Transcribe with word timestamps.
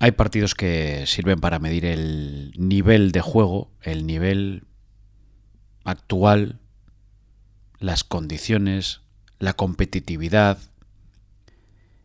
hay 0.00 0.12
partidos 0.12 0.54
que 0.54 1.04
sirven 1.06 1.40
para 1.40 1.58
medir 1.58 1.84
el 1.84 2.52
nivel 2.56 3.10
de 3.10 3.20
juego, 3.20 3.70
el 3.82 4.06
nivel 4.06 4.64
actual, 5.84 6.60
las 7.80 8.04
condiciones, 8.04 9.00
la 9.38 9.54
competitividad. 9.54 10.58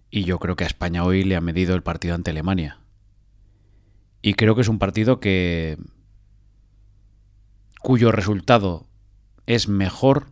Y 0.09 0.23
yo 0.23 0.39
creo 0.39 0.55
que 0.55 0.63
a 0.63 0.67
España 0.67 1.03
hoy 1.03 1.23
le 1.23 1.35
ha 1.35 1.41
medido 1.41 1.75
el 1.75 1.83
partido 1.83 2.15
ante 2.15 2.31
Alemania. 2.31 2.79
Y 4.21 4.33
creo 4.33 4.55
que 4.55 4.61
es 4.61 4.69
un 4.69 4.79
partido 4.79 5.19
que 5.19 5.77
cuyo 7.81 8.11
resultado 8.11 8.87
es 9.45 9.67
mejor 9.67 10.27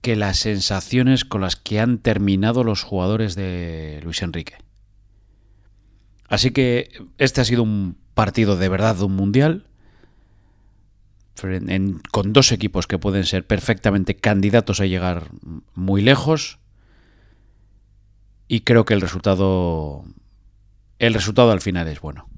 que 0.00 0.16
las 0.16 0.38
sensaciones 0.38 1.24
con 1.24 1.42
las 1.42 1.56
que 1.56 1.80
han 1.80 1.98
terminado 1.98 2.64
los 2.64 2.84
jugadores 2.84 3.34
de 3.34 4.00
Luis 4.02 4.22
Enrique. 4.22 4.56
Así 6.30 6.52
que 6.52 6.90
este 7.18 7.40
ha 7.42 7.44
sido 7.44 7.64
un 7.64 7.98
partido 8.14 8.56
de 8.56 8.68
verdad 8.68 8.96
de 8.96 9.04
un 9.04 9.16
mundial, 9.16 9.66
con 12.12 12.32
dos 12.32 12.52
equipos 12.52 12.86
que 12.86 12.98
pueden 12.98 13.24
ser 13.24 13.46
perfectamente 13.46 14.14
candidatos 14.14 14.80
a 14.80 14.86
llegar 14.86 15.30
muy 15.74 16.02
lejos. 16.02 16.58
Y 18.46 18.60
creo 18.60 18.84
que 18.84 18.94
el 18.94 19.00
resultado. 19.00 20.04
El 20.98 21.14
resultado 21.14 21.50
al 21.50 21.60
final 21.60 21.88
es 21.88 22.00
bueno. 22.00 22.28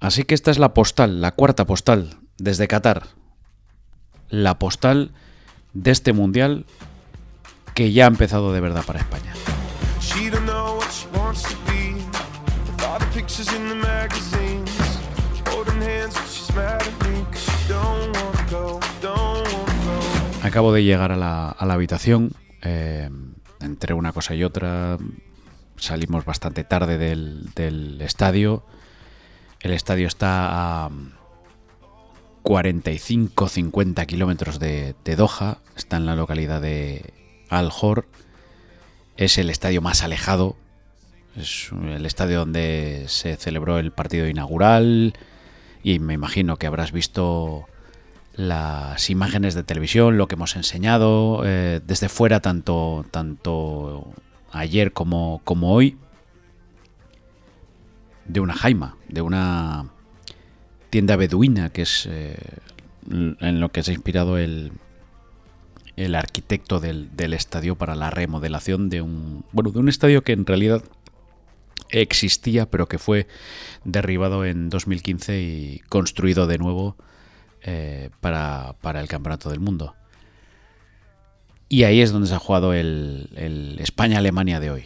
Así 0.00 0.24
que 0.24 0.34
esta 0.34 0.50
es 0.50 0.58
la 0.58 0.72
postal, 0.72 1.20
la 1.20 1.32
cuarta 1.32 1.66
postal 1.66 2.18
desde 2.38 2.68
Qatar. 2.68 3.06
La 4.30 4.58
postal 4.58 5.12
de 5.74 5.90
este 5.90 6.12
mundial 6.12 6.64
que 7.74 7.92
ya 7.92 8.04
ha 8.04 8.08
empezado 8.08 8.52
de 8.52 8.60
verdad 8.60 8.84
para 8.84 9.00
España. 9.00 9.34
Acabo 20.42 20.72
de 20.72 20.84
llegar 20.84 21.12
a 21.12 21.16
la, 21.16 21.50
habitación, 21.58 22.32
eh, 22.60 23.08
entre 23.60 23.94
una 23.94 24.12
cosa 24.12 24.34
y 24.34 24.44
otra, 24.44 24.98
salimos 25.76 26.24
bastante 26.26 26.64
tarde 26.64 26.98
del, 26.98 27.98
estadio. 28.02 28.64
El 29.60 29.72
estadio 29.72 30.06
está 30.06 30.84
a 30.86 30.90
45-50 32.42 34.06
kilómetros 34.06 34.58
de, 34.58 34.94
de, 35.04 35.16
Doha, 35.16 35.58
está 35.76 35.96
en 35.96 36.04
la 36.04 36.14
localidad 36.14 36.60
de 36.60 37.14
Al-Hor. 37.48 38.06
Es 39.16 39.38
el 39.38 39.48
estadio 39.48 39.80
más 39.80 40.02
alejado, 40.02 40.56
es 41.36 41.70
el 41.72 42.06
estadio 42.06 42.40
donde 42.40 43.04
se 43.08 43.36
celebró 43.36 43.78
el 43.78 43.92
partido 43.92 44.26
inaugural 44.26 45.14
y 45.82 45.98
me 45.98 46.14
imagino 46.14 46.56
que 46.56 46.66
habrás 46.66 46.92
visto 46.92 47.66
las 48.34 49.10
imágenes 49.10 49.54
de 49.54 49.62
televisión, 49.62 50.16
lo 50.16 50.28
que 50.28 50.34
hemos 50.34 50.56
enseñado 50.56 51.42
eh, 51.44 51.80
desde 51.86 52.08
fuera, 52.08 52.40
tanto, 52.40 53.04
tanto 53.10 54.12
ayer 54.52 54.92
como, 54.92 55.40
como 55.44 55.72
hoy, 55.72 55.96
de 58.26 58.40
una 58.40 58.54
jaima, 58.54 58.96
de 59.08 59.22
una 59.22 59.90
tienda 60.90 61.16
beduina, 61.16 61.70
que 61.70 61.82
es 61.82 62.06
eh, 62.10 62.36
en 63.10 63.60
lo 63.60 63.70
que 63.70 63.82
se 63.82 63.90
ha 63.90 63.94
inspirado 63.94 64.38
el, 64.38 64.72
el 65.96 66.14
arquitecto 66.14 66.80
del, 66.80 67.14
del, 67.16 67.34
estadio 67.34 67.76
para 67.76 67.94
la 67.94 68.10
remodelación 68.10 68.88
de 68.88 69.02
un, 69.02 69.44
bueno, 69.52 69.70
de 69.70 69.80
un 69.80 69.88
estadio 69.88 70.22
que 70.22 70.32
en 70.32 70.46
realidad 70.46 70.82
existía, 71.90 72.70
pero 72.70 72.86
que 72.86 72.98
fue 72.98 73.26
derribado 73.84 74.44
en 74.44 74.68
2015 74.70 75.40
y 75.40 75.82
construido 75.88 76.46
de 76.46 76.58
nuevo 76.58 76.96
eh, 77.62 78.10
para, 78.20 78.74
el 79.00 79.08
Campeonato 79.08 79.50
del 79.50 79.60
Mundo. 79.60 79.94
Y 81.68 81.84
ahí 81.84 82.00
es 82.00 82.12
donde 82.12 82.28
se 82.28 82.34
ha 82.34 82.38
jugado 82.38 82.72
el, 82.72 83.76
España-Alemania 83.80 84.60
de 84.60 84.70
hoy. 84.70 84.84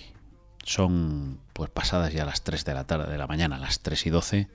Son 0.64 1.38
pues 1.53 1.70
pasadas 1.70 2.12
ya 2.12 2.25
las 2.25 2.43
3 2.43 2.64
de 2.64 2.75
la 2.75 2.84
tarde 2.84 3.10
de 3.10 3.19
la 3.19 3.26
mañana, 3.26 3.59
las 3.59 3.81
3 3.81 4.06
y 4.06 4.10
12. 4.10 4.48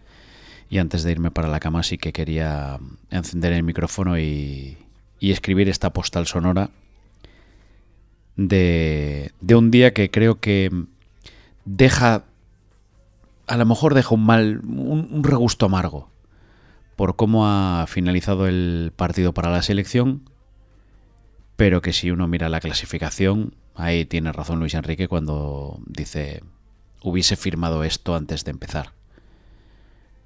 Y 0.70 0.78
antes 0.78 1.04
de 1.04 1.12
irme 1.12 1.32
para 1.32 1.48
la 1.48 1.59
cama 1.59 1.82
sí 1.82 1.98
que 1.98 2.14
quería 2.14 2.80
encender 3.09 3.54
el 3.54 3.64
micrófono 3.64 4.20
y, 4.20 4.78
y 5.20 5.32
escribir 5.32 5.70
esta 5.70 5.92
postal 5.92 6.28
sonora 6.28 6.70
de, 8.36 9.32
de 9.42 9.56
un 9.56 9.70
día 9.70 9.94
que 9.94 10.09
creo 10.09 10.40
que 10.40 10.72
deja, 11.66 12.24
a 13.50 13.58
lo 13.58 13.66
mejor 13.66 13.94
deja 13.96 14.16
un 14.16 14.26
mal, 14.26 14.62
un 14.64 15.24
regusto 15.24 15.66
amargo 15.66 16.10
por 16.96 17.16
cómo 17.16 17.48
ha 17.48 17.86
finalizado 17.88 18.46
el 18.48 18.92
partido 18.94 19.34
para 19.34 19.50
la 19.50 19.62
selección, 19.62 20.30
pero 21.56 21.82
que 21.82 21.94
si 21.94 22.12
uno 22.12 22.28
mira 22.28 22.50
la 22.50 22.59
clasificación, 22.59 23.56
ahí 23.74 24.04
tiene 24.04 24.34
razón 24.34 24.59
Luis 24.59 24.74
Enrique 24.74 25.08
cuando 25.08 25.80
dice 25.86 26.44
hubiese 27.02 27.38
firmado 27.38 27.86
esto 27.86 28.16
antes 28.16 28.44
de 28.44 28.52
empezar. 28.52 28.92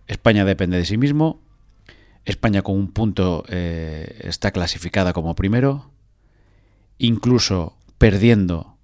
España 0.07 0.45
depende 0.45 0.77
de 0.77 0.85
sí 0.85 0.97
mismo, 0.97 1.39
España 2.25 2.63
con 2.63 2.75
un 2.75 2.91
punto 2.91 3.43
eh, 3.49 4.21
está 4.23 4.49
clasificada 4.49 5.13
como 5.13 5.35
primero, 5.35 5.91
incluso 6.97 7.77
perdiendo 7.99 8.77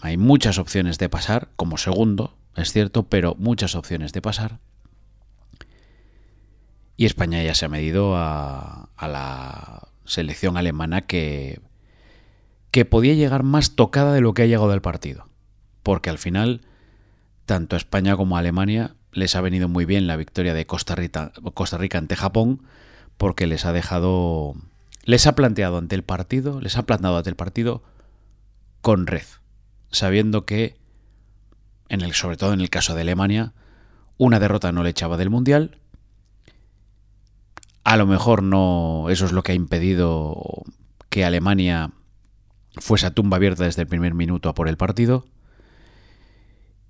hay 0.00 0.16
muchas 0.18 0.58
opciones 0.58 0.98
de 0.98 1.08
pasar, 1.08 1.48
como 1.56 1.78
segundo, 1.78 2.36
es 2.56 2.72
cierto, 2.72 3.04
pero 3.04 3.34
muchas 3.38 3.74
opciones 3.74 4.12
de 4.12 4.22
pasar. 4.22 4.58
Y 6.96 7.06
España 7.06 7.42
ya 7.42 7.54
se 7.54 7.64
ha 7.64 7.68
medido 7.68 8.14
a, 8.16 8.88
la 9.00 9.88
selección 10.04 10.56
alemana 10.56 11.02
que, 11.02 11.60
que 12.70 12.84
podía 12.84 13.14
llegar 13.14 13.42
más 13.42 13.74
tocada 13.74 14.12
de 14.12 14.20
lo 14.20 14.34
que 14.34 14.42
ha 14.42 14.46
llegado 14.46 14.70
del 14.70 14.82
partido. 14.82 15.28
Porque 15.82 16.10
al 16.10 16.18
final, 16.18 16.60
tanto 17.46 17.74
a 17.74 17.78
España 17.78 18.16
como 18.16 18.36
a 18.36 18.40
Alemania 18.40 18.94
les 19.12 19.36
ha 19.36 19.40
venido 19.40 19.68
muy 19.68 19.84
bien 19.84 20.06
la 20.06 20.16
victoria 20.16 20.54
de 20.54 20.66
Costa 20.66 20.94
Rica, 20.94 21.32
Costa 21.54 21.78
Rica 21.78 21.98
ante 21.98 22.16
Japón, 22.16 22.62
porque 23.16 23.46
les 23.46 23.64
ha 23.64 23.72
dejado. 23.72 24.54
Les 25.04 25.26
ha 25.26 25.34
planteado 25.34 25.78
ante 25.78 25.94
el 25.94 26.02
partido, 26.02 26.60
les 26.60 26.76
ha 26.76 26.84
plantado 26.84 27.16
ante 27.16 27.30
el 27.30 27.36
partido 27.36 27.82
con 28.80 29.06
red, 29.06 29.24
sabiendo 29.90 30.44
que, 30.46 30.76
en 31.88 32.00
el, 32.00 32.12
sobre 32.14 32.36
todo 32.36 32.52
en 32.52 32.60
el 32.60 32.70
caso 32.70 32.94
de 32.94 33.02
Alemania, 33.02 33.52
una 34.16 34.40
derrota 34.40 34.72
no 34.72 34.82
le 34.82 34.90
echaba 34.90 35.16
del 35.16 35.30
Mundial 35.30 35.78
a 37.84 37.98
lo 37.98 38.06
mejor 38.06 38.42
no, 38.42 39.06
eso 39.10 39.26
es 39.26 39.32
lo 39.32 39.42
que 39.42 39.52
ha 39.52 39.54
impedido 39.54 40.64
que 41.10 41.24
Alemania 41.24 41.92
fuese 42.78 43.06
a 43.06 43.10
tumba 43.10 43.36
abierta 43.36 43.64
desde 43.64 43.82
el 43.82 43.88
primer 43.88 44.14
minuto 44.14 44.48
a 44.48 44.54
por 44.54 44.68
el 44.68 44.78
partido. 44.78 45.26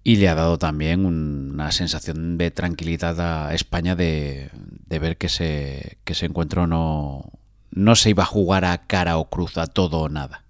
Y 0.04 0.16
le 0.16 0.28
ha 0.28 0.34
dado 0.34 0.58
también 0.58 1.04
una 1.04 1.72
sensación 1.72 2.38
de 2.38 2.50
tranquilidad 2.50 3.20
a 3.20 3.54
España 3.54 3.96
de, 3.96 4.50
ver 4.88 5.16
que 5.16 5.26
ese, 5.26 5.98
que 6.04 6.12
ese 6.12 6.26
encuentro 6.26 6.66
no, 6.66 7.32
no 7.70 7.96
se 7.96 8.10
iba 8.10 8.22
a 8.22 8.26
jugar 8.26 8.64
a 8.64 8.86
cara 8.86 9.16
o 9.16 9.30
cruz, 9.30 9.58
a 9.58 9.66
todo 9.66 10.00
o 10.00 10.08
nada. 10.08 10.43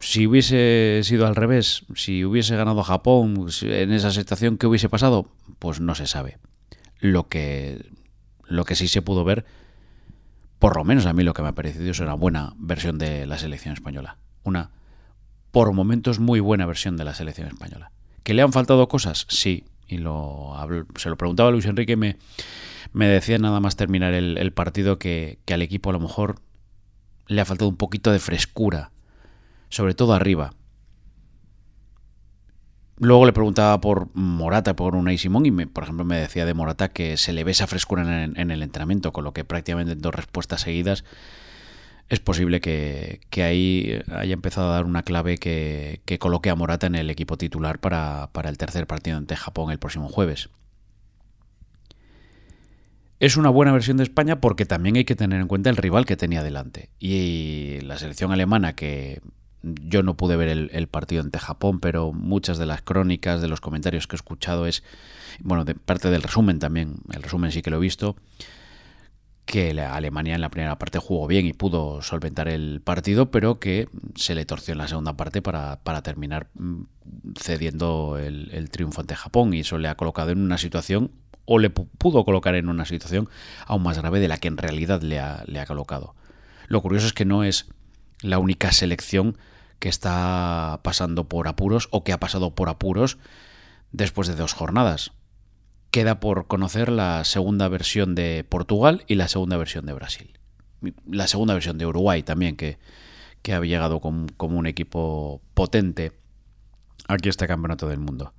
Si 0.00 0.26
hubiese 0.26 1.00
sido 1.02 1.26
al 1.26 1.34
revés, 1.34 1.84
si 1.94 2.24
hubiese 2.24 2.56
ganado 2.56 2.82
Japón 2.82 3.48
en 3.62 3.92
esa 3.92 4.12
situación, 4.12 4.56
¿qué 4.56 4.66
hubiese 4.66 4.88
pasado? 4.88 5.28
Pues 5.58 5.80
no 5.80 5.94
se 5.94 6.06
sabe. 6.06 6.38
Lo 7.00 7.28
que 7.28 7.84
lo 8.48 8.64
que 8.64 8.74
sí 8.74 8.88
se 8.88 9.02
pudo 9.02 9.24
ver, 9.24 9.44
por 10.58 10.76
lo 10.76 10.84
menos 10.84 11.06
a 11.06 11.12
mí 11.12 11.22
lo 11.22 11.34
que 11.34 11.42
me 11.42 11.48
ha 11.48 11.54
parecido 11.54 11.90
es 11.90 12.00
una 12.00 12.14
buena 12.14 12.54
versión 12.56 12.98
de 12.98 13.26
la 13.26 13.38
selección 13.38 13.74
española. 13.74 14.16
Una, 14.42 14.70
por 15.50 15.72
momentos, 15.72 16.18
muy 16.18 16.40
buena 16.40 16.66
versión 16.66 16.96
de 16.96 17.04
la 17.04 17.14
selección 17.14 17.48
española. 17.48 17.92
¿Que 18.22 18.34
le 18.34 18.42
han 18.42 18.52
faltado 18.52 18.88
cosas? 18.88 19.26
Sí. 19.28 19.64
Y 19.86 19.98
lo, 19.98 20.54
se 20.96 21.08
lo 21.08 21.16
preguntaba 21.16 21.50
Luis 21.50 21.64
Enrique 21.64 21.96
me, 21.96 22.18
me 22.92 23.08
decía 23.08 23.38
nada 23.38 23.58
más 23.60 23.76
terminar 23.76 24.12
el, 24.12 24.52
partido 24.52 24.98
que, 24.98 25.38
que 25.46 25.54
al 25.54 25.62
equipo 25.62 25.90
a 25.90 25.94
lo 25.94 26.00
mejor 26.00 26.40
le 27.26 27.40
ha 27.40 27.46
faltado 27.46 27.70
un 27.70 27.76
poquito 27.76 28.12
de 28.12 28.18
frescura, 28.18 28.90
sobre 29.68 29.94
todo 29.94 30.14
arriba. 30.14 30.52
Luego 33.00 33.26
le 33.26 33.32
preguntaba 33.32 33.80
por 33.80 34.08
Morata, 34.14 34.74
por 34.74 34.96
Unai 34.96 35.18
Simón, 35.18 35.46
y 35.46 35.50
me, 35.52 35.66
por 35.66 35.84
ejemplo 35.84 36.04
me 36.04 36.16
decía 36.16 36.44
de 36.44 36.54
Morata 36.54 36.88
que 36.88 37.16
se 37.16 37.32
le 37.32 37.44
ve 37.44 37.52
esa 37.52 37.68
frescura 37.68 38.24
en, 38.24 38.50
el 38.50 38.62
entrenamiento, 38.62 39.12
con 39.12 39.24
lo 39.24 39.32
que 39.32 39.44
prácticamente 39.44 39.94
dos 39.94 40.14
respuestas 40.14 40.62
seguidas 40.62 41.04
es 42.08 42.20
posible 42.20 42.60
que, 42.60 43.20
ahí 43.36 44.00
haya 44.10 44.32
empezado 44.32 44.70
a 44.70 44.74
dar 44.74 44.84
una 44.84 45.02
clave 45.02 45.36
que, 45.38 46.00
coloque 46.18 46.50
a 46.50 46.56
Morata 46.56 46.86
en 46.86 46.96
el 46.96 47.10
equipo 47.10 47.36
titular 47.36 47.78
para, 47.78 48.30
para 48.32 48.48
el 48.48 48.58
tercer 48.58 48.86
partido 48.86 49.16
ante 49.16 49.36
Japón 49.36 49.70
el 49.70 49.78
próximo 49.78 50.08
jueves. 50.08 50.48
Es 53.20 53.36
una 53.36 53.50
buena 53.50 53.72
versión 53.72 53.96
de 53.96 54.04
España 54.04 54.40
porque 54.40 54.64
también 54.64 54.96
hay 54.96 55.04
que 55.04 55.16
tener 55.16 55.40
en 55.40 55.48
cuenta 55.48 55.70
el 55.70 55.76
rival 55.76 56.06
que 56.06 56.16
tenía 56.16 56.42
delante. 56.42 56.88
Y 56.98 57.80
la 57.82 57.98
selección 57.98 58.32
alemana 58.32 58.74
que 58.74 59.20
Yo 59.82 60.02
no 60.02 60.16
pude 60.16 60.36
ver 60.36 60.48
el, 60.48 60.88
partido 60.88 61.22
ante 61.22 61.38
Japón, 61.38 61.80
pero 61.80 62.12
muchas 62.12 62.58
de 62.58 62.66
las 62.66 62.82
crónicas, 62.82 63.40
de 63.40 63.48
los 63.48 63.60
comentarios 63.60 64.06
que 64.06 64.16
he 64.16 64.18
escuchado 64.18 64.66
es, 64.66 64.82
bueno, 65.40 65.64
de 65.64 65.74
parte 65.74 66.10
del 66.10 66.22
resumen 66.22 66.58
también, 66.58 66.96
el 67.12 67.22
resumen 67.22 67.52
sí 67.52 67.62
que 67.62 67.70
lo 67.70 67.76
he 67.76 67.80
visto, 67.80 68.16
que 69.48 69.70
Alemania 69.80 70.34
en 70.34 70.42
la 70.42 70.50
primera 70.50 70.78
parte 70.78 70.98
jugó 70.98 71.26
bien 71.26 71.46
y 71.46 71.54
pudo 71.54 72.02
solventar 72.02 72.48
el 72.48 72.82
partido, 72.84 73.30
pero 73.30 73.58
que 73.58 73.88
se 74.14 74.34
le 74.34 74.44
torció 74.44 74.72
en 74.72 74.78
la 74.78 74.88
segunda 74.88 75.16
parte 75.16 75.40
para, 75.40 75.78
terminar 76.02 76.48
mm, 76.54 76.82
cediendo 77.34 78.18
el, 78.18 78.68
triunfo 78.70 79.00
ante 79.00 79.16
Japón 79.16 79.54
y 79.54 79.60
eso 79.60 79.78
le 79.78 79.88
ha 79.88 79.94
colocado 79.94 80.32
en 80.32 80.42
una 80.42 80.58
situación 80.58 81.12
o 81.46 81.58
le 81.58 81.70
pudo 81.70 82.26
colocar 82.26 82.56
en 82.56 82.68
una 82.68 82.84
situación 82.84 83.30
aún 83.66 83.82
más 83.82 83.98
grave 83.98 84.20
de 84.20 84.28
la 84.28 84.36
que 84.36 84.48
en 84.48 84.58
realidad 84.58 85.00
le 85.00 85.18
ha, 85.18 85.42
le 85.46 85.60
ha 85.60 85.66
colocado. 85.66 86.14
Lo 86.66 86.82
curioso 86.82 87.06
es 87.06 87.14
que 87.14 87.24
no 87.24 87.42
es 87.42 87.68
la 88.20 88.38
única 88.38 88.70
selección 88.72 89.38
que 89.78 89.88
está 89.88 90.80
pasando 90.82 91.28
por 91.28 91.48
apuros 91.48 91.88
o 91.90 92.04
que 92.04 92.12
ha 92.12 92.20
pasado 92.20 92.54
por 92.54 92.68
apuros 92.68 93.18
después 93.92 94.28
de 94.28 94.34
dos 94.34 94.52
jornadas 94.52 95.12
queda 95.90 96.20
por 96.20 96.46
conocer 96.46 96.90
la 96.90 97.24
segunda 97.24 97.68
versión 97.68 98.14
de 98.14 98.44
Portugal 98.48 99.04
y 99.06 99.14
la 99.14 99.28
segunda 99.28 99.56
versión 99.56 99.86
de 99.86 99.92
Brasil. 99.92 100.38
La 101.06 101.26
segunda 101.26 101.54
versión 101.54 101.78
de 101.78 101.86
Uruguay 101.86 102.22
también, 102.22 102.56
que, 102.56 102.78
que 103.42 103.54
ha 103.54 103.60
llegado 103.60 104.00
como, 104.00 104.28
un 104.38 104.66
equipo 104.66 105.40
potente 105.54 106.12
aquí 107.08 107.28
este 107.28 107.46
campeonato 107.46 107.88
del 107.88 107.98
mundo. 107.98 108.34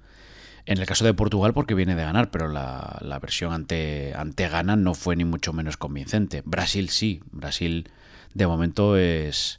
En 0.66 0.78
el 0.78 0.86
caso 0.86 1.04
de 1.04 1.14
Portugal, 1.14 1.54
porque 1.54 1.74
viene 1.74 1.96
de 1.96 2.04
ganar, 2.04 2.30
pero 2.30 2.48
la, 2.48 3.00
la, 3.02 3.20
versión 3.20 3.54
ante, 3.54 4.14
ante 4.16 4.48
Ghana 4.48 4.76
no 4.76 4.94
fue 4.94 5.16
ni 5.16 5.26
mucho 5.26 5.52
menos 5.52 5.78
convincente. 5.78 6.44
Brasil 6.46 6.90
sí, 6.90 7.22
Brasil 7.32 7.90
de 8.34 8.48
momento 8.48 8.96
es... 8.96 9.59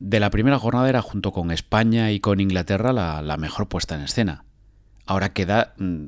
De 0.00 0.20
la 0.20 0.30
primera 0.30 0.58
jornada 0.58 0.88
era 0.88 1.02
junto 1.02 1.32
con 1.32 1.50
España 1.50 2.12
y 2.12 2.20
con 2.20 2.40
Inglaterra 2.40 2.92
la, 2.92 3.36
mejor 3.36 3.68
puesta 3.68 3.96
en 3.96 4.02
escena. 4.02 4.44
Ahora 5.06 5.32
queda 5.32 5.74
mm, 5.78 6.06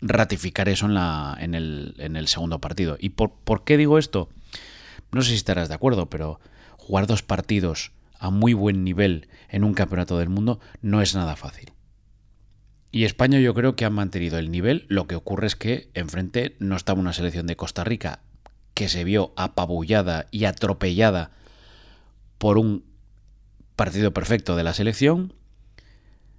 ratificar 0.00 0.68
eso 0.68 0.86
en, 0.86 1.54
el, 1.54 2.28
segundo 2.28 2.60
partido. 2.60 2.96
¿Y 2.98 3.10
por, 3.10 3.32
por 3.32 3.64
qué 3.64 3.76
digo 3.76 3.98
esto? 3.98 4.28
No 5.12 5.22
sé 5.22 5.30
si 5.30 5.36
estarás 5.36 5.68
de 5.68 5.74
acuerdo, 5.74 6.10
pero 6.10 6.40
jugar 6.76 7.06
dos 7.06 7.22
partidos 7.22 7.92
a 8.18 8.30
muy 8.30 8.54
buen 8.54 8.82
nivel 8.82 9.28
en 9.48 9.64
un 9.64 9.74
campeonato 9.74 10.18
del 10.18 10.28
mundo 10.28 10.58
no 10.82 11.00
es 11.00 11.14
nada 11.14 11.36
fácil. 11.36 11.72
Y 12.90 13.04
España 13.04 13.38
yo 13.38 13.54
creo 13.54 13.76
que 13.76 13.84
ha 13.84 13.90
mantenido 13.90 14.38
el 14.38 14.50
nivel, 14.50 14.86
lo 14.88 15.06
que 15.06 15.14
ocurre 15.14 15.46
es 15.46 15.56
que 15.56 15.90
enfrente 15.94 16.56
no 16.58 16.74
estaba 16.74 17.00
una 17.00 17.12
selección 17.12 17.46
de 17.46 17.56
Costa 17.56 17.84
Rica 17.84 18.20
que 18.74 18.88
se 18.88 19.04
vio 19.04 19.32
apabullada 19.36 20.26
y 20.30 20.44
atropellada 20.44 21.30
por 22.38 22.58
un 22.58 22.84
partido 23.78 24.12
perfecto 24.12 24.56
de 24.56 24.64
la 24.64 24.74
selección, 24.74 25.32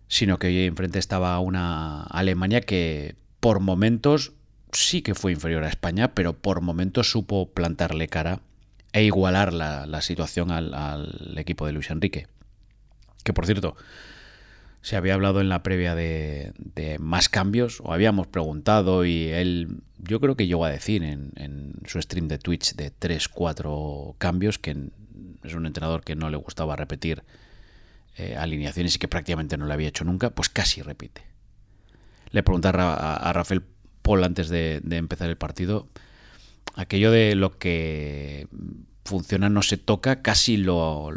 sino 0.10 0.38
que 0.38 0.48
hoy 0.48 0.66
enfrente 0.66 1.00
estaba 1.00 1.40
una 1.40 2.04
Alemania 2.04 2.60
que 2.60 3.16
por 3.40 3.62
momentos 3.62 4.34
sí 4.74 5.02
que 5.02 5.16
fue 5.16 5.32
inferior 5.32 5.64
a 5.64 5.70
España, 5.70 6.14
pero 6.14 6.34
por 6.34 6.60
momentos 6.60 7.10
supo 7.10 7.50
plantarle 7.50 8.10
cara 8.10 8.42
e 8.92 9.06
igualar 9.06 9.54
la, 9.54 10.02
situación 10.02 10.52
al, 10.52 11.34
equipo 11.38 11.66
de 11.66 11.72
Luis 11.72 11.90
Enrique. 11.92 12.28
Que 13.24 13.32
por 13.32 13.46
cierto, 13.46 13.78
se 14.82 14.98
había 14.98 15.14
hablado 15.14 15.40
en 15.40 15.48
la 15.48 15.64
previa 15.64 15.96
de, 15.96 16.54
más 17.00 17.30
cambios, 17.30 17.80
o 17.82 17.94
habíamos 17.94 18.28
preguntado, 18.28 19.06
y 19.06 19.30
él, 19.30 19.82
yo 19.98 20.20
creo 20.20 20.36
que 20.36 20.48
llegó 20.48 20.66
a 20.66 20.72
decir 20.72 21.04
en, 21.04 21.74
su 21.86 22.02
stream 22.02 22.28
de 22.28 22.38
Twitch 22.38 22.76
de 22.76 22.92
3-4 22.92 24.16
cambios, 24.18 24.60
que 24.60 24.90
es 25.44 25.54
un 25.54 25.66
entrenador 25.66 26.04
que 26.04 26.16
no 26.16 26.30
le 26.30 26.38
gustaba 26.38 26.76
repetir 26.76 27.24
eh, 28.18 28.36
alineaciones 28.38 28.96
y 28.96 29.00
que 29.00 29.08
prácticamente 29.08 29.58
no 29.58 29.66
lo 29.66 29.74
había 29.74 29.90
hecho 29.90 30.04
nunca, 30.04 30.30
pues 30.30 30.50
casi 30.50 30.82
repite 30.82 31.30
le 32.32 32.44
pregunté 32.44 32.70
a, 32.70 33.32
Rafael 33.34 33.64
Paul 34.02 34.24
antes 34.24 34.50
de, 34.50 34.82
empezar 34.92 35.30
el 35.30 35.38
partido, 35.38 35.88
aquello 36.76 37.12
de 37.12 37.36
lo 37.36 37.58
que 37.58 38.48
funciona 39.06 39.50
no 39.50 39.62
se 39.62 39.78
toca, 39.78 40.22
casi 40.22 40.58
lo, 40.58 41.10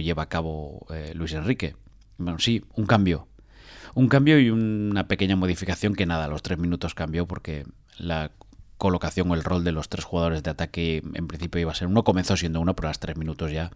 lleva 0.00 0.24
a 0.24 0.28
cabo 0.28 0.86
eh, 0.90 1.12
Luis 1.14 1.32
Enrique. 1.32 1.76
Bueno, 2.16 2.38
sí, 2.38 2.64
un 2.74 2.86
cambio. 2.86 3.28
Un 3.94 4.08
cambio 4.08 4.40
y 4.40 4.50
una 4.50 5.06
pequeña 5.06 5.36
modificación 5.36 5.94
que 5.94 6.06
nada, 6.06 6.24
a 6.24 6.28
los 6.28 6.42
tres 6.42 6.58
minutos 6.58 6.94
cambió 6.94 7.26
porque 7.26 7.64
la 7.98 8.32
colocación 8.84 9.30
o 9.30 9.34
el 9.34 9.42
rol 9.42 9.64
de 9.64 9.72
los 9.72 9.88
tres 9.88 10.04
jugadores 10.04 10.42
de 10.42 10.50
ataque 10.50 11.02
en 11.14 11.26
principio 11.26 11.58
iba 11.58 11.72
a 11.72 11.74
ser 11.74 11.88
uno, 11.88 12.04
comenzó 12.04 12.36
siendo 12.36 12.60
uno, 12.60 12.76
pero 12.76 12.88
a 12.88 12.90
los 12.90 12.98
tres 12.98 13.16
minutos 13.16 13.50
ya 13.50 13.70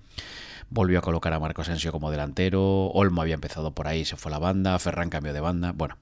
volvió 0.68 0.98
a 0.98 1.02
colocar 1.02 1.32
a 1.32 1.40
Marco 1.40 1.62
Asensio 1.62 1.92
como 1.92 2.10
delantero, 2.10 2.88
Olmo 2.88 3.22
había 3.22 3.32
empezado 3.32 3.70
por 3.70 3.88
ahí, 3.88 4.04
se 4.04 4.16
fue 4.16 4.30
a 4.30 4.32
la 4.32 4.38
banda, 4.38 4.78
Ferran 4.78 5.08
cambió 5.08 5.32
de 5.32 5.40
banda, 5.40 5.72
bueno, 5.72 5.96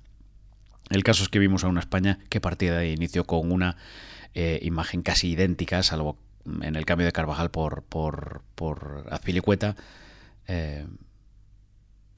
el 0.91 1.05
caso 1.05 1.23
es 1.23 1.29
que 1.29 1.39
vimos 1.39 1.63
a 1.63 1.69
una 1.69 1.79
España 1.79 2.19
que 2.29 2.41
partía 2.41 2.75
de 2.75 2.91
inicio 2.91 3.25
con 3.29 3.53
una 3.53 3.77
eh, 4.35 4.59
imagen 4.63 5.03
casi 5.03 5.31
idéntica, 5.31 5.85
salvo 5.85 6.17
en 6.63 6.75
el 6.75 6.85
cambio 6.85 7.07
de 7.07 7.13
Carvajal 7.13 7.53
por, 7.53 7.85
por, 7.85 8.43
por 8.57 9.07
Azpilicueta, 9.13 9.77
eh, 10.49 10.85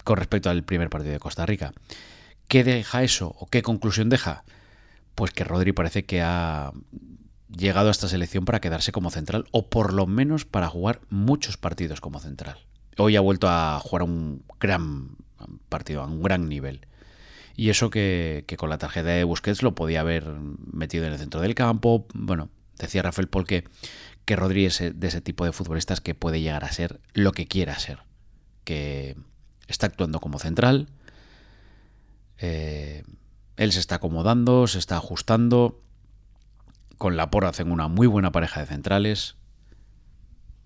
con 0.04 0.16
respecto 0.16 0.48
al 0.48 0.64
primer 0.64 0.88
partido 0.88 1.12
de 1.12 1.20
Costa 1.20 1.44
Rica. 1.44 1.74
¿Qué 2.46 2.64
deja 2.64 3.02
eso 3.02 3.36
o 3.38 3.46
qué 3.46 3.60
conclusión 3.60 4.08
deja? 4.08 4.44
Pues 5.18 5.32
que 5.32 5.42
Rodri 5.42 5.72
parece 5.72 6.04
que 6.04 6.22
ha 6.22 6.70
llegado 7.50 7.88
a 7.88 7.90
esta 7.90 8.06
selección 8.06 8.44
para 8.44 8.60
quedarse 8.60 8.92
como 8.92 9.10
central 9.10 9.46
o 9.50 9.68
por 9.68 9.92
lo 9.92 10.06
menos 10.06 10.44
para 10.44 10.68
jugar 10.68 11.00
muchos 11.10 11.56
partidos 11.56 12.00
como 12.00 12.20
central. 12.20 12.58
Hoy 12.98 13.16
ha 13.16 13.20
vuelto 13.20 13.48
a 13.48 13.80
jugar 13.80 14.04
un 14.04 14.44
gran 14.60 15.16
partido, 15.68 16.04
a 16.04 16.06
un 16.06 16.22
gran 16.22 16.48
nivel. 16.48 16.86
Y 17.56 17.70
eso 17.70 17.90
que, 17.90 18.44
con 18.58 18.70
la 18.70 18.78
tarjeta 18.78 19.08
de 19.08 19.24
Busquets 19.24 19.64
lo 19.64 19.74
podía 19.74 20.02
haber 20.02 20.24
metido 20.72 21.04
en 21.04 21.12
el 21.14 21.18
centro 21.18 21.40
del 21.40 21.56
campo. 21.56 22.06
Bueno, 22.14 22.48
decía 22.78 23.02
Rafael 23.02 23.26
Paul 23.26 23.44
que, 23.44 23.64
que 24.24 24.36
Rodri 24.36 24.66
es 24.66 24.78
de 24.78 25.08
ese 25.08 25.20
tipo 25.20 25.44
de 25.44 25.50
futbolistas 25.50 26.00
que 26.00 26.14
puede 26.14 26.40
llegar 26.40 26.62
a 26.62 26.70
ser 26.70 27.00
lo 27.12 27.32
que 27.32 27.48
quiera 27.48 27.76
ser. 27.80 28.04
Que 28.62 29.16
está 29.66 29.86
actuando 29.86 30.20
como 30.20 30.38
central. 30.38 30.86
Eh, 32.38 32.77
él 33.58 33.72
se 33.72 33.80
está 33.80 33.96
acomodando, 33.96 34.66
se 34.66 34.78
está 34.78 34.96
ajustando. 34.96 35.82
Con 36.96 37.16
la 37.16 37.30
porra 37.30 37.50
hacen 37.50 37.70
una 37.70 37.88
muy 37.88 38.06
buena 38.06 38.32
pareja 38.32 38.60
de 38.60 38.66
centrales. 38.66 39.36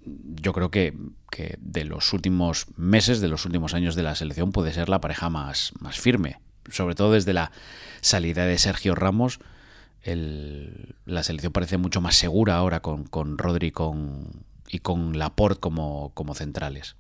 Yo 0.05 0.53
creo 0.53 0.71
que, 0.71 0.97
que, 1.31 1.59
de 1.61 1.85
los 1.85 2.13
últimos 2.13 2.67
meses, 2.77 3.21
de 3.21 3.29
los 3.29 3.45
últimos 3.45 3.75
años 3.75 3.97
de 3.97 4.05
la 4.05 4.15
selección, 4.15 4.53
puede 4.53 4.73
ser 4.73 4.89
la 4.89 5.01
pareja 5.01 5.29
más, 5.29 5.73
más 5.81 5.99
firme 5.99 6.39
sobre 6.71 6.95
todo 6.95 7.13
desde 7.13 7.33
la 7.33 7.51
salida 8.01 8.47
de 8.47 8.59
Sergio 8.59 8.95
Ramos, 8.95 9.41
la 10.05 11.23
selección 11.23 11.53
parece 11.53 11.77
mucho 11.79 12.01
más 12.01 12.17
segura 12.17 12.57
ahora 12.57 12.81
con, 12.81 13.05
con 13.05 13.39
Rodri 13.39 13.71
con, 13.71 14.45
y 14.69 14.81
con 14.81 15.19
Laporte 15.19 15.61
como, 15.61 16.11
como 16.15 16.35
centrales. 16.35 16.97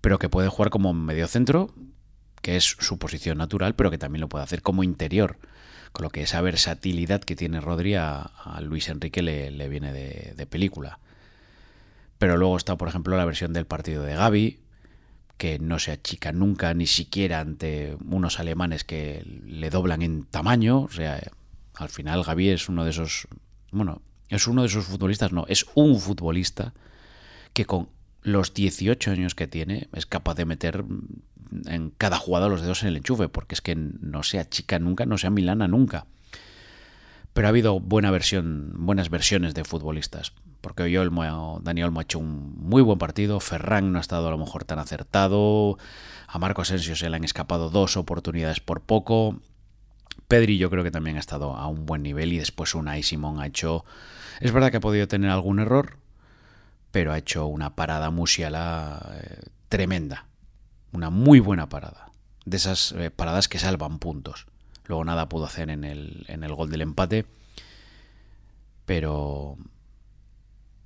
Pero 0.00 0.18
que 0.18 0.28
puede 0.28 0.48
jugar 0.48 0.70
como 0.70 0.92
medio 0.92 1.26
centro, 1.26 1.70
que 2.42 2.56
es 2.56 2.64
su 2.64 2.98
posición 2.98 3.38
natural, 3.38 3.74
pero 3.74 3.90
que 3.90 3.98
también 3.98 4.20
lo 4.20 4.28
puede 4.28 4.44
hacer 4.44 4.62
como 4.62 4.84
interior. 4.84 5.38
Con 5.92 6.04
lo 6.04 6.10
que 6.10 6.22
esa 6.22 6.40
versatilidad 6.40 7.22
que 7.22 7.36
tiene 7.36 7.60
Rodri 7.60 7.94
a, 7.94 8.30
Luis 8.62 8.88
Enrique 8.88 9.22
le, 9.22 9.68
viene 9.68 9.92
de, 9.92 10.34
de, 10.36 10.46
película. 10.46 10.98
Pero 12.18 12.36
luego 12.36 12.56
está, 12.56 12.76
por 12.76 12.88
ejemplo, 12.88 13.16
la 13.16 13.24
versión 13.24 13.52
del 13.52 13.66
partido 13.66 14.02
de 14.02 14.14
Gaby, 14.14 14.60
que 15.36 15.58
no 15.58 15.78
se 15.78 15.92
achica 15.92 16.32
nunca, 16.32 16.72
ni 16.72 16.86
siquiera 16.86 17.40
ante 17.40 17.96
unos 18.04 18.40
alemanes 18.40 18.84
que 18.84 19.22
le 19.44 19.70
doblan 19.70 20.02
en 20.02 20.24
tamaño. 20.24 20.80
O 20.80 20.88
sea, 20.88 21.20
al 21.74 21.88
final 21.88 22.24
Gaby 22.24 22.50
es 22.50 22.68
uno 22.68 22.84
de 22.84 22.90
esos, 22.90 23.28
bueno, 23.70 24.02
es 24.28 24.46
uno 24.46 24.62
de 24.62 24.68
esos 24.68 24.86
futbolistas, 24.86 25.32
no, 25.32 25.44
es 25.48 25.66
un 25.74 26.00
futbolista 26.00 26.72
que 27.52 27.66
con 27.66 27.88
los 28.22 28.54
18 28.54 29.10
años 29.10 29.34
que 29.34 29.46
tiene 29.46 29.88
es 29.92 30.06
capaz 30.06 30.34
de 30.34 30.44
meter 30.44 30.84
en 31.66 31.90
cada 31.90 32.18
jugada 32.18 32.48
los 32.48 32.62
dedos 32.62 32.82
en 32.82 32.88
el 32.88 32.96
enchufe, 32.96 33.28
porque 33.28 33.54
es 33.54 33.60
que 33.60 33.74
no 33.74 34.22
se 34.22 34.38
achica 34.38 34.78
nunca, 34.78 35.06
no 35.06 35.18
se 35.18 35.30
milana 35.30 35.68
nunca. 35.68 36.06
Pero 37.32 37.48
ha 37.48 37.50
habido 37.50 37.80
buena 37.80 38.10
versión, 38.10 38.72
buenas 38.76 39.08
versiones 39.08 39.54
de 39.54 39.64
futbolistas 39.64 40.32
porque 40.62 40.84
hoy 40.84 40.96
Olmo, 40.96 41.60
Dani 41.62 41.82
Olmo 41.82 42.00
ha 42.00 42.04
hecho 42.04 42.20
un 42.20 42.54
muy 42.56 42.82
buen 42.82 42.98
partido, 42.98 43.40
Ferran 43.40 43.92
no 43.92 43.98
ha 43.98 44.00
estado 44.00 44.28
a 44.28 44.30
lo 44.30 44.38
mejor 44.38 44.64
tan 44.64 44.78
acertado, 44.78 45.76
a 46.28 46.38
Marco 46.38 46.62
Asensio 46.62 46.96
se 46.96 47.10
le 47.10 47.16
han 47.16 47.24
escapado 47.24 47.68
dos 47.68 47.96
oportunidades 47.96 48.60
por 48.60 48.80
poco, 48.80 49.40
Pedri 50.28 50.56
yo 50.56 50.70
creo 50.70 50.84
que 50.84 50.92
también 50.92 51.16
ha 51.16 51.20
estado 51.20 51.54
a 51.54 51.66
un 51.66 51.84
buen 51.84 52.02
nivel 52.02 52.32
y 52.32 52.38
después 52.38 52.74
Unai 52.74 53.02
Simón 53.02 53.40
ha 53.40 53.46
hecho... 53.46 53.84
Es 54.40 54.52
verdad 54.52 54.70
que 54.70 54.78
ha 54.78 54.80
podido 54.80 55.06
tener 55.08 55.30
algún 55.30 55.58
error, 55.58 55.98
pero 56.90 57.12
ha 57.12 57.18
hecho 57.18 57.46
una 57.46 57.74
parada 57.74 58.10
Musiala 58.10 59.14
eh, 59.14 59.42
tremenda, 59.68 60.26
una 60.92 61.10
muy 61.10 61.40
buena 61.40 61.68
parada, 61.68 62.12
de 62.44 62.56
esas 62.56 62.92
eh, 62.92 63.10
paradas 63.10 63.48
que 63.48 63.58
salvan 63.58 63.98
puntos. 63.98 64.46
Luego 64.86 65.04
nada 65.04 65.28
pudo 65.28 65.46
hacer 65.46 65.70
en 65.70 65.84
el, 65.84 66.24
en 66.28 66.44
el 66.44 66.54
gol 66.54 66.70
del 66.70 66.82
empate, 66.82 67.24
pero 68.84 69.56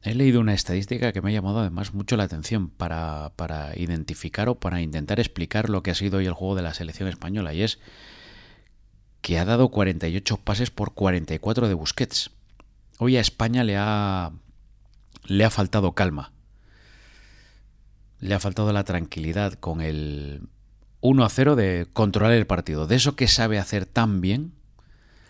he 0.03 0.15
leído 0.15 0.41
una 0.41 0.55
estadística 0.55 1.13
que 1.13 1.21
me 1.21 1.31
ha 1.31 1.35
llamado 1.35 1.61
además 1.61 1.95
mucho 1.95 2.17
la 2.17 2.25
atención 2.25 2.69
para, 2.69 3.33
para 3.37 3.77
identificar 3.77 4.49
o 4.49 4.55
para 4.55 4.81
intentar 4.81 5.19
explicar 5.19 5.69
lo 5.69 5.83
que 5.83 5.91
ha 5.91 5.95
sido 5.95 6.19
hoy 6.19 6.27
el 6.27 6.33
juego 6.33 6.55
de 6.55 6.63
la 6.63 6.75
selección 6.75 7.09
española 7.09 7.55
y 7.55 7.63
es 7.63 7.81
que 9.21 9.41
ha 9.41 9.45
dado 9.45 9.71
48 9.71 10.37
pases 10.37 10.71
por 10.71 10.95
44 10.95 11.67
de 11.67 11.75
Busquets. 11.75 12.31
Hoy 12.99 13.17
a 13.17 13.21
España 13.21 13.65
le 13.65 13.77
ha, 13.77 14.31
le 15.25 15.45
ha 15.45 15.51
faltado 15.51 15.93
calma. 15.93 16.31
Le 18.21 18.35
ha 18.35 18.41
faltado 18.41 18.73
la 18.73 18.85
tranquilidad 18.85 19.55
con 19.55 19.81
el 19.81 20.49
1 21.01 21.25
a 21.25 21.29
0 21.29 21.57
de 21.57 21.87
controlar 21.93 22.33
el 22.33 22.47
partido. 22.47 22.87
De 22.87 22.97
eso 22.97 23.17
que 23.17 23.29
sabe 23.29 23.59
hacer 23.59 23.87
tan 23.87 24.21
bien, 24.21 24.53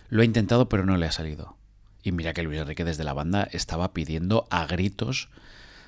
lo 0.08 0.22
ha 0.22 0.24
intentado 0.24 0.68
pero 0.68 0.86
no 0.86 0.96
le 0.96 1.06
ha 1.06 1.12
salido. 1.12 1.56
Y 2.02 2.12
mira 2.12 2.32
que 2.32 2.42
Luis 2.42 2.60
Enrique 2.60 2.84
desde 2.84 3.04
la 3.04 3.12
banda 3.12 3.48
estaba 3.50 3.92
pidiendo 3.92 4.46
a 4.50 4.66
gritos 4.66 5.28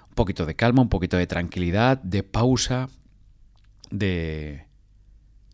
un 0.08 0.14
poquito 0.14 0.46
de 0.46 0.56
calma, 0.56 0.82
un 0.82 0.88
poquito 0.88 1.16
de 1.16 1.28
tranquilidad, 1.28 1.98
de 2.02 2.24
pausa, 2.24 2.88
de, 3.90 4.66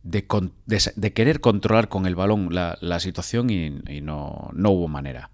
de, 0.03 1.13
querer 1.13 1.41
controlar 1.41 1.89
con 1.89 2.07
el 2.07 2.15
balón 2.15 2.49
la, 2.51 3.01
situación 3.01 3.51
y, 3.51 4.01
no, 4.01 4.51
no, 4.55 4.71
hubo 4.71 4.89
manera. 4.89 5.31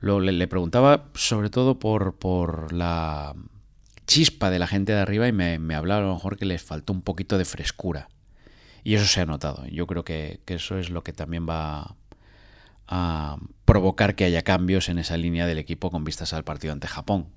Lo, 0.00 0.20
le, 0.20 0.48
preguntaba 0.48 1.06
sobre 1.14 1.50
todo 1.50 1.78
por, 1.78 2.16
por, 2.16 2.72
la 2.72 3.34
chispa 4.08 4.50
de 4.50 4.58
la 4.58 4.66
gente 4.66 4.92
de 4.92 4.98
arriba 4.98 5.28
y 5.28 5.32
me, 5.32 5.60
me, 5.60 5.76
hablaba 5.76 6.00
a 6.00 6.06
lo 6.08 6.14
mejor 6.14 6.36
que 6.36 6.46
les 6.46 6.62
faltó 6.62 6.92
un 6.92 7.02
poquito 7.02 7.38
de 7.38 7.44
frescura. 7.44 8.08
Y 8.82 8.94
eso 8.94 9.04
se 9.04 9.20
ha 9.20 9.26
notado. 9.26 9.64
Yo 9.66 9.86
creo 9.86 10.04
que, 10.04 10.40
que 10.44 10.54
eso 10.54 10.78
es 10.78 10.90
lo 10.90 11.04
que 11.04 11.12
también 11.12 11.48
va 11.48 11.94
a 12.88 13.36
provocar 13.64 14.16
que 14.16 14.24
haya 14.24 14.42
cambios 14.42 14.88
en 14.88 14.98
esa 14.98 15.16
línea 15.16 15.46
del 15.46 15.58
equipo 15.58 15.90
con 15.90 16.02
vistas 16.02 16.32
al 16.32 16.42
partido 16.42 16.72
ante 16.72 16.88
Japón. 16.88 17.28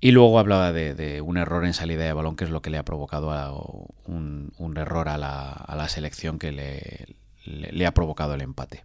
Y 0.00 0.10
luego 0.10 0.38
hablaba 0.38 0.72
de, 0.72 1.22
un 1.22 1.38
error 1.38 1.64
en 1.64 1.72
salida 1.72 2.04
de 2.04 2.12
balón, 2.12 2.36
que 2.36 2.44
es 2.44 2.50
lo 2.50 2.60
que 2.60 2.70
le 2.70 2.76
ha 2.76 2.84
provocado 2.84 3.88
un, 4.04 4.74
error 4.76 5.08
a 5.08 5.16
la, 5.16 5.88
selección 5.88 6.38
que 6.38 6.52
le, 6.52 7.86
ha 7.86 7.94
provocado 7.94 8.34
el 8.34 8.42
empate. 8.42 8.84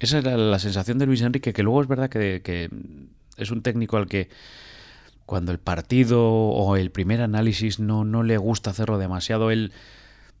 Esa 0.00 0.18
era 0.18 0.36
la 0.36 0.58
sensación 0.58 0.98
de 0.98 1.06
Luis 1.06 1.22
Enrique, 1.22 1.52
que 1.52 1.62
luego 1.62 1.82
es 1.82 1.88
verdad 1.88 2.10
que, 2.10 2.70
es 3.36 3.50
un 3.52 3.62
técnico 3.62 3.96
al 3.96 4.08
que 4.08 4.28
cuando 5.28 5.52
el 5.52 5.58
partido 5.58 6.24
o 6.26 6.74
el 6.76 6.90
primer 6.90 7.20
análisis 7.20 7.78
no, 7.78 8.04
no 8.04 8.22
le 8.24 8.38
gusta 8.38 8.70
hacerlo 8.70 8.98
demasiado, 8.98 9.50
él 9.50 9.72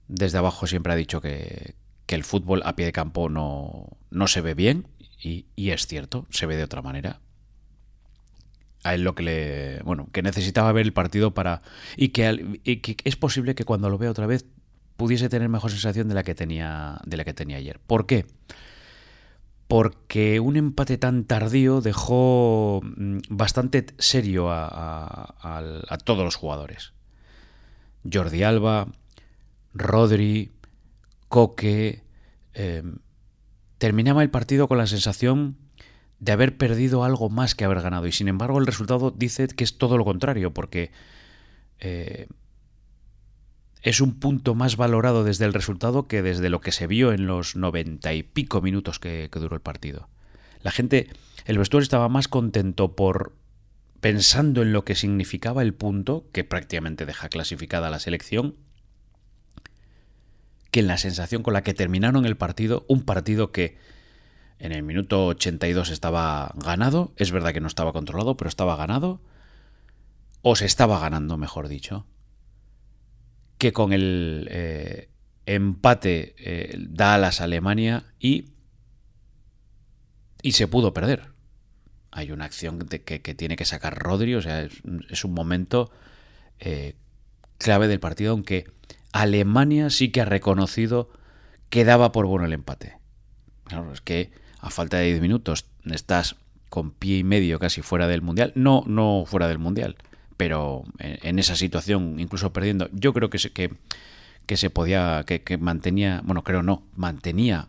desde 0.08 0.38
abajo 0.38 0.66
siempre 0.66 0.92
ha 0.92 0.96
dicho 0.96 1.20
que, 1.20 1.76
el 2.08 2.24
fútbol 2.24 2.62
a 2.64 2.74
pie 2.74 2.86
de 2.86 2.92
campo 2.92 3.28
no, 3.28 3.98
no 4.10 4.28
se 4.28 4.40
ve 4.40 4.54
bien, 4.54 4.88
y, 5.22 5.44
y 5.56 5.70
es 5.70 5.86
cierto, 5.86 6.26
se 6.30 6.46
ve 6.46 6.56
de 6.56 6.64
otra 6.64 6.80
manera 6.80 7.20
a 8.82 8.94
él 8.94 9.02
lo 9.02 9.14
que 9.14 9.22
le. 9.22 9.82
Bueno, 9.84 10.08
que 10.10 10.22
necesitaba 10.22 10.72
ver 10.72 10.86
el 10.86 10.94
partido 10.94 11.34
para. 11.34 11.60
Y 11.96 12.08
que, 12.08 12.60
es 13.04 13.16
posible 13.16 13.54
que 13.54 13.64
cuando 13.64 13.90
lo 13.90 13.98
vea 13.98 14.10
otra 14.10 14.26
vez 14.26 14.46
pudiese 14.96 15.28
tener 15.28 15.48
mejor 15.48 15.70
sensación 15.70 16.08
de 16.08 16.14
la 16.14 16.22
que 16.22 16.34
tenía, 16.34 16.98
de 17.04 17.16
la 17.16 17.24
que 17.24 17.34
tenía 17.34 17.58
ayer. 17.58 17.78
¿Por 17.86 18.06
qué? 18.06 18.26
Un 19.70 20.56
empate 20.56 20.98
tan 20.98 21.24
tardío 21.24 21.80
dejó 21.80 22.80
mm, 22.82 23.18
bastante 23.28 23.86
serio 23.98 24.48
a, 24.50 25.98
todos 26.04 26.24
los 26.24 26.36
jugadores. 26.36 26.92
Jordi 28.10 28.42
Alba, 28.42 28.88
Rodri, 29.74 30.52
Coque. 31.28 32.02
Eh, 32.54 32.82
terminaba 33.76 34.22
el 34.22 34.30
partido 34.30 34.68
con 34.68 34.78
la 34.78 34.86
sensación 34.86 35.56
de 36.18 36.32
haber 36.32 36.56
perdido 36.56 37.04
algo 37.04 37.28
más 37.28 37.54
que 37.54 37.64
haber 37.64 37.80
ganado. 37.80 38.06
Y 38.06 38.12
sin 38.12 38.28
embargo 38.28 38.58
el 38.58 38.66
resultado 38.66 39.10
dice 39.10 39.46
que 39.48 39.64
es 39.64 39.78
todo 39.78 39.98
lo 39.98 40.04
contrario, 40.04 40.52
porque 40.52 40.90
eh, 41.80 42.26
es 43.88 44.02
un 44.02 44.20
punto 44.20 44.54
más 44.54 44.76
valorado 44.76 45.24
desde 45.24 45.46
el 45.46 45.54
resultado 45.54 46.06
que 46.06 46.20
desde 46.20 46.50
lo 46.50 46.60
que 46.60 46.72
se 46.72 46.86
vio 46.86 47.12
en 47.12 47.26
los 47.26 47.56
noventa 47.56 48.12
y 48.12 48.22
pico 48.22 48.60
minutos 48.60 48.98
que, 48.98 49.30
duró 49.32 49.56
el 49.56 49.62
partido. 49.62 50.10
La 50.62 50.70
gente, 50.70 51.08
el 51.46 51.56
vestuario 51.56 51.84
estaba 51.84 52.10
más 52.10 52.28
contento 52.28 52.94
por 52.94 53.34
pensando 54.00 54.60
en 54.60 54.74
lo 54.74 54.84
que 54.84 54.94
significaba 54.94 55.62
el 55.62 55.72
punto, 55.72 56.26
que 56.32 56.44
prácticamente 56.44 57.06
deja 57.06 57.30
clasificada 57.30 57.88
la 57.88 57.98
selección, 57.98 58.56
que 60.70 60.80
en 60.80 60.86
la 60.86 60.98
sensación 60.98 61.42
con 61.42 61.54
la 61.54 61.62
que 61.62 61.72
terminaron 61.72 62.26
el 62.26 62.36
partido, 62.36 62.84
un 62.88 63.04
partido 63.04 63.52
que 63.52 63.78
en 64.58 64.72
el 64.72 64.82
minuto 64.82 65.28
82 65.28 65.88
estaba 65.88 66.52
ganado. 66.56 67.14
Es 67.16 67.32
verdad 67.32 67.54
que 67.54 67.62
no 67.62 67.68
estaba 67.68 67.94
controlado, 67.94 68.36
pero 68.36 68.50
estaba 68.50 68.76
ganado. 68.76 69.22
O 70.42 70.56
se 70.56 70.66
estaba 70.66 71.00
ganando, 71.00 71.38
mejor 71.38 71.68
dicho. 71.68 72.04
Que 73.58 73.72
con 73.72 73.92
el 73.92 74.48
eh, 74.50 75.08
empate 75.46 76.34
eh, 76.38 76.76
Dallas-Alemania 76.78 78.04
y, 78.18 78.52
y 80.42 80.52
se 80.52 80.68
pudo 80.68 80.92
perder. 80.92 81.26
Hay 82.10 82.32
una 82.32 82.44
acción 82.44 82.78
que, 82.78 83.34
tiene 83.34 83.56
que 83.56 83.64
sacar 83.64 83.98
Rodri, 83.98 84.34
o 84.34 84.42
sea, 84.42 84.62
es, 84.62 85.24
un 85.24 85.32
momento 85.34 85.90
eh, 86.58 86.96
clave 87.58 87.88
del 87.88 88.00
partido, 88.00 88.32
aunque 88.32 88.66
Alemania 89.12 89.90
sí 89.90 90.10
que 90.10 90.20
ha 90.20 90.24
reconocido 90.24 91.10
que 91.70 91.84
daba 91.84 92.12
por 92.12 92.26
bueno 92.26 92.46
el 92.46 92.52
empate. 92.52 92.96
Claro, 93.64 93.92
es 93.92 94.00
que 94.00 94.30
a 94.60 94.70
falta 94.70 94.98
de 94.98 95.06
10 95.06 95.20
minutos 95.20 95.66
estás 95.84 96.36
con 96.68 96.90
pie 96.90 97.18
y 97.18 97.24
medio 97.24 97.58
casi 97.58 97.82
fuera 97.82 98.06
del 98.06 98.22
Mundial. 98.22 98.52
No, 98.54 98.84
no 98.86 99.24
fuera 99.26 99.48
del 99.48 99.58
Mundial, 99.58 99.96
pero 100.38 100.84
en, 101.00 101.38
esa 101.40 101.56
situación, 101.56 102.18
incluso 102.20 102.52
perdiendo, 102.52 102.88
yo 102.92 103.12
creo 103.12 103.28
que 103.28 103.40
se, 103.40 103.50
que, 103.50 104.56
se 104.56 104.70
podía, 104.70 105.24
que, 105.26 105.58
mantenía, 105.58 106.22
bueno, 106.24 106.44
creo 106.44 106.62
no, 106.62 106.86
mantenía 106.94 107.68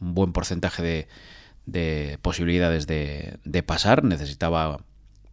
un 0.00 0.14
buen 0.14 0.34
porcentaje 0.34 0.82
de, 0.82 1.08
de 1.64 2.18
posibilidades 2.20 2.86
de, 2.86 3.38
de, 3.42 3.62
pasar. 3.62 4.04
Necesitaba 4.04 4.84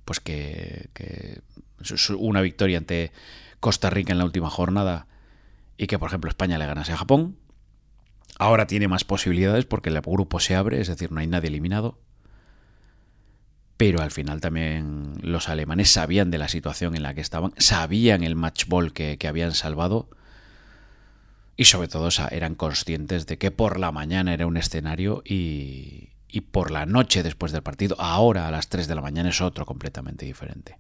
pues 0.06 0.22
que, 0.22 0.90
que 0.94 1.42
una 2.18 2.40
victoria 2.40 2.78
ante 2.78 3.12
Costa 3.60 3.90
Rica 3.90 4.14
en 4.14 4.20
la 4.20 4.26
última 4.26 4.50
jornada 4.50 5.08
y 5.78 5.88
que, 5.88 6.00
por 6.00 6.08
ejemplo, 6.08 6.30
España 6.30 6.58
le 6.58 6.68
ganase 6.68 6.94
a 6.94 6.98
Japón. 6.98 7.36
Ahora 8.40 8.66
tiene 8.66 8.88
más 8.88 9.04
posibilidades 9.04 9.66
porque 9.66 9.90
el 9.90 10.00
grupo 10.00 10.40
se 10.40 10.56
abre, 10.56 10.80
es 10.80 10.88
decir, 10.88 11.12
no 11.12 11.20
hay 11.20 11.28
nadie 11.28 11.50
eliminado. 11.50 12.00
Pero 13.82 14.04
al 14.04 14.12
final 14.12 14.42
también 14.42 15.16
los 15.24 15.50
alemanes 15.50 15.90
sabían 15.90 16.30
de 16.30 16.38
la 16.38 16.50
situación 16.50 16.96
en 16.96 17.02
la 17.02 17.16
que 17.16 17.22
estaban, 17.22 17.52
sabían 17.58 18.24
el 18.24 18.36
match 18.36 18.68
ball 18.68 18.94
que, 18.94 19.18
habían 19.28 19.56
salvado 19.56 20.08
y 21.58 21.66
sobre 21.66 21.88
todo 21.88 22.10
eran 22.30 22.54
conscientes 22.54 23.26
de 23.26 23.40
que 23.40 23.50
por 23.50 23.80
la 23.80 23.92
mañana 23.92 24.36
era 24.36 24.46
un 24.46 24.56
escenario 24.56 25.24
y, 25.26 26.10
y 26.28 26.42
por 26.42 26.70
la 26.70 26.86
noche 26.86 27.24
después 27.24 27.54
del 27.54 27.64
partido, 27.64 27.96
ahora 27.98 28.48
a 28.48 28.52
las 28.52 28.70
3 28.70 28.88
de 28.88 28.94
la 28.94 29.02
mañana 29.02 29.30
es 29.30 29.42
otro 29.42 29.66
completamente 29.66 30.28
diferente. 30.28 30.78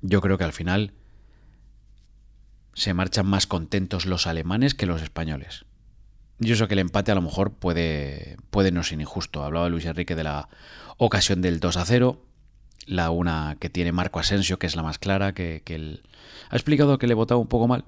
Yo 0.00 0.22
creo 0.22 0.38
que 0.38 0.44
al 0.44 0.54
final 0.54 0.94
se 2.72 2.94
marchan 2.94 3.26
más 3.26 3.46
contentos 3.46 4.06
los 4.06 4.26
alemanes 4.26 4.74
que 4.74 4.86
los 4.86 5.02
españoles. 5.02 5.66
Yo 6.38 6.56
sé 6.56 6.66
que 6.66 6.72
el 6.72 6.80
empate 6.80 7.12
a 7.12 7.14
lo 7.14 7.20
mejor 7.20 7.52
puede, 7.52 8.38
puede 8.48 8.72
no 8.72 8.84
ser 8.84 9.02
injusto. 9.02 9.44
Hablaba 9.44 9.68
Luis 9.68 9.84
Enrique 9.84 10.14
de 10.14 10.24
la 10.24 10.48
ocasión 10.96 11.42
del 11.42 11.60
2 11.60 11.76
a 11.76 11.84
0, 11.84 12.24
la 12.88 13.10
una 13.10 13.56
que 13.60 13.70
tiene 13.70 13.92
Marco 13.92 14.18
Asensio, 14.18 14.58
que 14.58 14.66
es 14.66 14.74
la 14.74 14.82
más 14.82 14.98
clara, 14.98 15.34
que, 15.34 15.62
él 15.66 16.02
ha 16.50 16.56
explicado 16.56 16.98
que 16.98 17.06
le 17.06 17.14
votaba 17.14 17.40
un 17.40 17.46
poco 17.46 17.68
mal, 17.68 17.84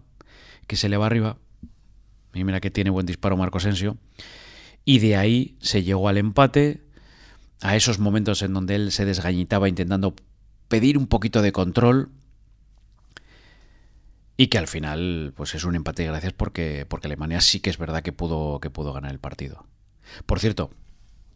que 0.66 0.76
se 0.76 0.88
le 0.88 0.97
va 0.97 1.07
arriba. 1.07 1.38
Y 2.35 2.45
mira 2.45 2.61
que 2.61 2.71
tiene 2.71 2.90
buen 2.90 3.07
disparo 3.07 3.37
Marco 3.37 3.59
Asensio. 3.59 3.97
Y 4.85 4.99
de 4.99 5.16
ahí 5.16 5.57
se 5.61 5.83
llegó 5.83 6.09
al 6.09 6.19
empate, 6.19 6.83
a 7.61 7.76
esos 7.76 7.99
momentos 7.99 8.42
en 8.42 8.54
donde 8.54 8.75
él 8.75 8.92
se 8.92 9.04
desgañitaba 9.04 9.69
intentando 9.69 10.14
pedir 10.69 10.97
un 10.97 11.07
poquito 11.07 11.42
de 11.42 11.52
control, 11.52 12.11
y 14.37 14.47
que 14.47 14.57
al 14.57 14.69
final 14.69 15.35
pues 15.37 15.54
es 15.54 15.64
un 15.64 15.75
empate 15.75 16.07
gracias 16.07 16.33
porque, 16.33 16.87
porque 16.88 17.09
Alemania 17.09 17.42
sí 17.42 17.61
que 17.61 17.69
es 17.69 17.76
verdad 17.76 18.02
que 18.02 18.12
pudo, 18.12 18.59
que 18.59 18.71
pudo 18.71 18.95
ganar 18.95 19.11
el 19.11 19.19
partido. 19.19 19.66
Por 20.25 20.40
cierto, 20.40 20.71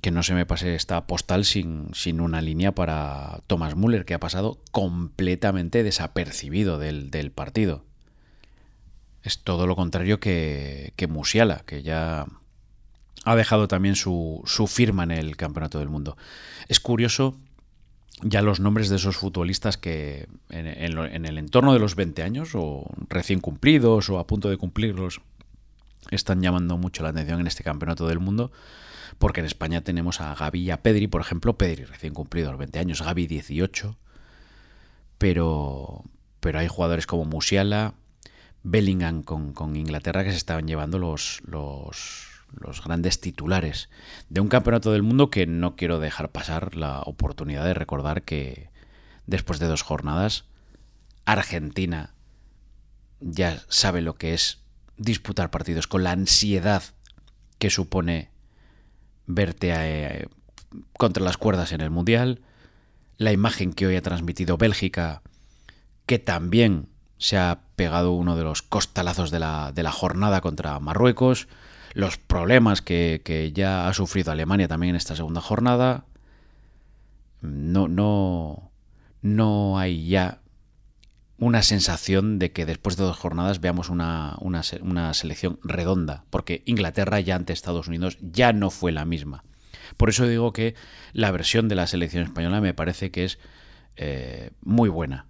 que 0.04 0.10
no 0.10 0.22
se 0.22 0.34
me 0.34 0.44
pase 0.44 0.74
esta 0.74 1.06
postal 1.06 1.46
sin, 1.46 1.88
sin 1.94 2.20
una 2.20 2.42
línea 2.42 2.72
para 2.72 3.40
Thomas 3.46 3.74
Müller, 3.74 4.04
que 4.04 4.12
ha 4.12 4.20
pasado 4.20 4.58
completamente 4.70 5.82
desapercibido 5.82 6.76
del, 6.76 7.32
partido. 7.34 7.84
Es 9.22 9.38
todo 9.38 9.66
lo 9.66 9.76
contrario 9.76 10.20
que, 10.20 10.92
que 10.96 11.06
Musiala, 11.06 11.62
que 11.64 11.82
ya 11.82 12.26
ha 13.24 13.34
dejado 13.34 13.66
también 13.66 13.96
su, 13.96 14.42
su 14.44 14.66
firma 14.66 15.04
en 15.04 15.10
el 15.10 15.38
Campeonato 15.38 15.78
del 15.78 15.88
Mundo. 15.88 16.18
Es 16.68 16.80
curioso 16.80 17.38
ya 18.20 18.42
los 18.42 18.60
nombres 18.60 18.90
de 18.90 18.96
esos 18.96 19.16
futbolistas 19.16 19.78
que 19.78 20.28
en, 20.50 20.66
el 20.66 21.38
entorno 21.38 21.72
de 21.72 21.78
los 21.78 21.96
20 21.96 22.22
años 22.22 22.50
o 22.52 22.90
recién 23.08 23.40
cumplidos 23.40 24.10
o 24.10 24.18
a 24.18 24.26
punto 24.26 24.50
de 24.50 24.58
cumplirlos 24.58 25.22
están 26.10 26.42
llamando 26.42 26.76
mucho 26.76 27.02
la 27.02 27.08
atención 27.08 27.40
en 27.40 27.46
este 27.46 27.64
campeonato 27.64 28.06
del 28.06 28.20
mundo, 28.20 28.52
porque 29.18 29.40
en 29.40 29.46
España 29.46 29.82
tenemos 29.82 30.20
a 30.20 30.34
Gaby 30.34 30.62
y 30.62 30.70
a 30.70 30.82
Pedri, 30.82 31.06
por 31.06 31.20
ejemplo, 31.20 31.56
Pedri 31.56 31.84
recién 31.84 32.14
cumplido 32.14 32.50
los 32.50 32.58
20 32.58 32.78
años, 32.78 33.02
Gaby 33.02 33.26
18, 33.26 33.96
pero, 35.18 36.04
pero 36.40 36.58
hay 36.58 36.68
jugadores 36.68 37.06
como 37.06 37.24
Musiala, 37.24 37.94
Bellingham 38.62 39.22
con, 39.22 39.76
Inglaterra 39.76 40.24
que 40.24 40.30
se 40.30 40.36
estaban 40.36 40.66
llevando 40.66 40.98
los, 40.98 41.42
los, 41.46 42.28
los 42.58 42.82
grandes 42.82 43.20
titulares 43.20 43.90
de 44.30 44.40
un 44.40 44.48
campeonato 44.48 44.92
del 44.92 45.02
mundo 45.02 45.30
que 45.30 45.46
no 45.46 45.76
quiero 45.76 46.00
dejar 46.00 46.30
pasar 46.30 46.74
la 46.74 47.00
oportunidad 47.02 47.64
de 47.64 47.74
recordar 47.74 48.22
que 48.22 48.70
después 49.26 49.58
de 49.58 49.66
dos 49.66 49.82
jornadas 49.82 50.44
Argentina 51.24 52.14
ya 53.20 53.62
sabe 53.68 54.00
lo 54.00 54.16
que 54.16 54.34
es 54.34 54.60
disputar 54.96 55.50
partidos 55.50 55.86
con 55.86 56.04
la 56.04 56.12
ansiedad 56.12 56.82
que 57.58 57.70
supone 57.70 58.30
verte 59.26 59.72
eh, 59.72 60.28
contra 60.96 61.22
las 61.22 61.36
cuerdas 61.36 61.72
en 61.72 61.80
el 61.80 61.90
Mundial, 61.90 62.40
la 63.16 63.32
imagen 63.32 63.72
que 63.72 63.86
hoy 63.86 63.96
ha 63.96 64.02
transmitido 64.02 64.56
Bélgica, 64.56 65.22
que 66.06 66.18
también 66.18 66.88
se 67.18 67.38
ha 67.38 67.60
pegado 67.76 68.12
uno 68.12 68.36
de 68.36 68.44
los 68.44 68.62
costalazos 68.62 69.30
de 69.30 69.38
la, 69.38 69.72
de 69.72 69.82
la 69.82 69.92
jornada 69.92 70.40
contra 70.40 70.78
Marruecos, 70.80 71.48
los 71.94 72.18
problemas 72.18 72.82
que, 72.82 73.22
que, 73.24 73.52
ya 73.52 73.88
ha 73.88 73.94
sufrido 73.94 74.32
Alemania 74.32 74.68
también 74.68 74.90
en 74.90 74.96
esta 74.96 75.14
segunda 75.14 75.40
jornada. 75.40 76.04
No, 77.40 77.88
no, 77.88 78.70
no 79.22 79.78
hay 79.78 80.08
ya 80.08 80.40
una 81.44 81.62
sensación 81.62 82.38
de 82.38 82.52
que 82.52 82.64
después 82.64 82.96
de 82.96 83.04
dos 83.04 83.18
jornadas 83.18 83.60
veamos 83.60 83.90
una, 83.90 84.36
una, 84.40 85.14
selección 85.14 85.58
redonda, 85.62 86.24
porque 86.30 86.62
Inglaterra 86.64 87.20
ya 87.20 87.36
ante 87.36 87.52
Estados 87.52 87.86
Unidos 87.86 88.16
ya 88.20 88.52
no 88.52 88.70
fue 88.70 88.92
la 88.92 89.04
misma. 89.04 89.44
Por 89.98 90.08
eso 90.08 90.26
digo 90.26 90.52
que 90.54 90.74
la 91.12 91.30
versión 91.30 91.68
de 91.68 91.74
la 91.74 91.86
selección 91.86 92.24
española 92.24 92.62
me 92.62 92.72
parece 92.72 93.10
que 93.10 93.24
es 93.24 93.38
eh, 93.96 94.50
muy 94.62 94.88
buena. 94.88 95.26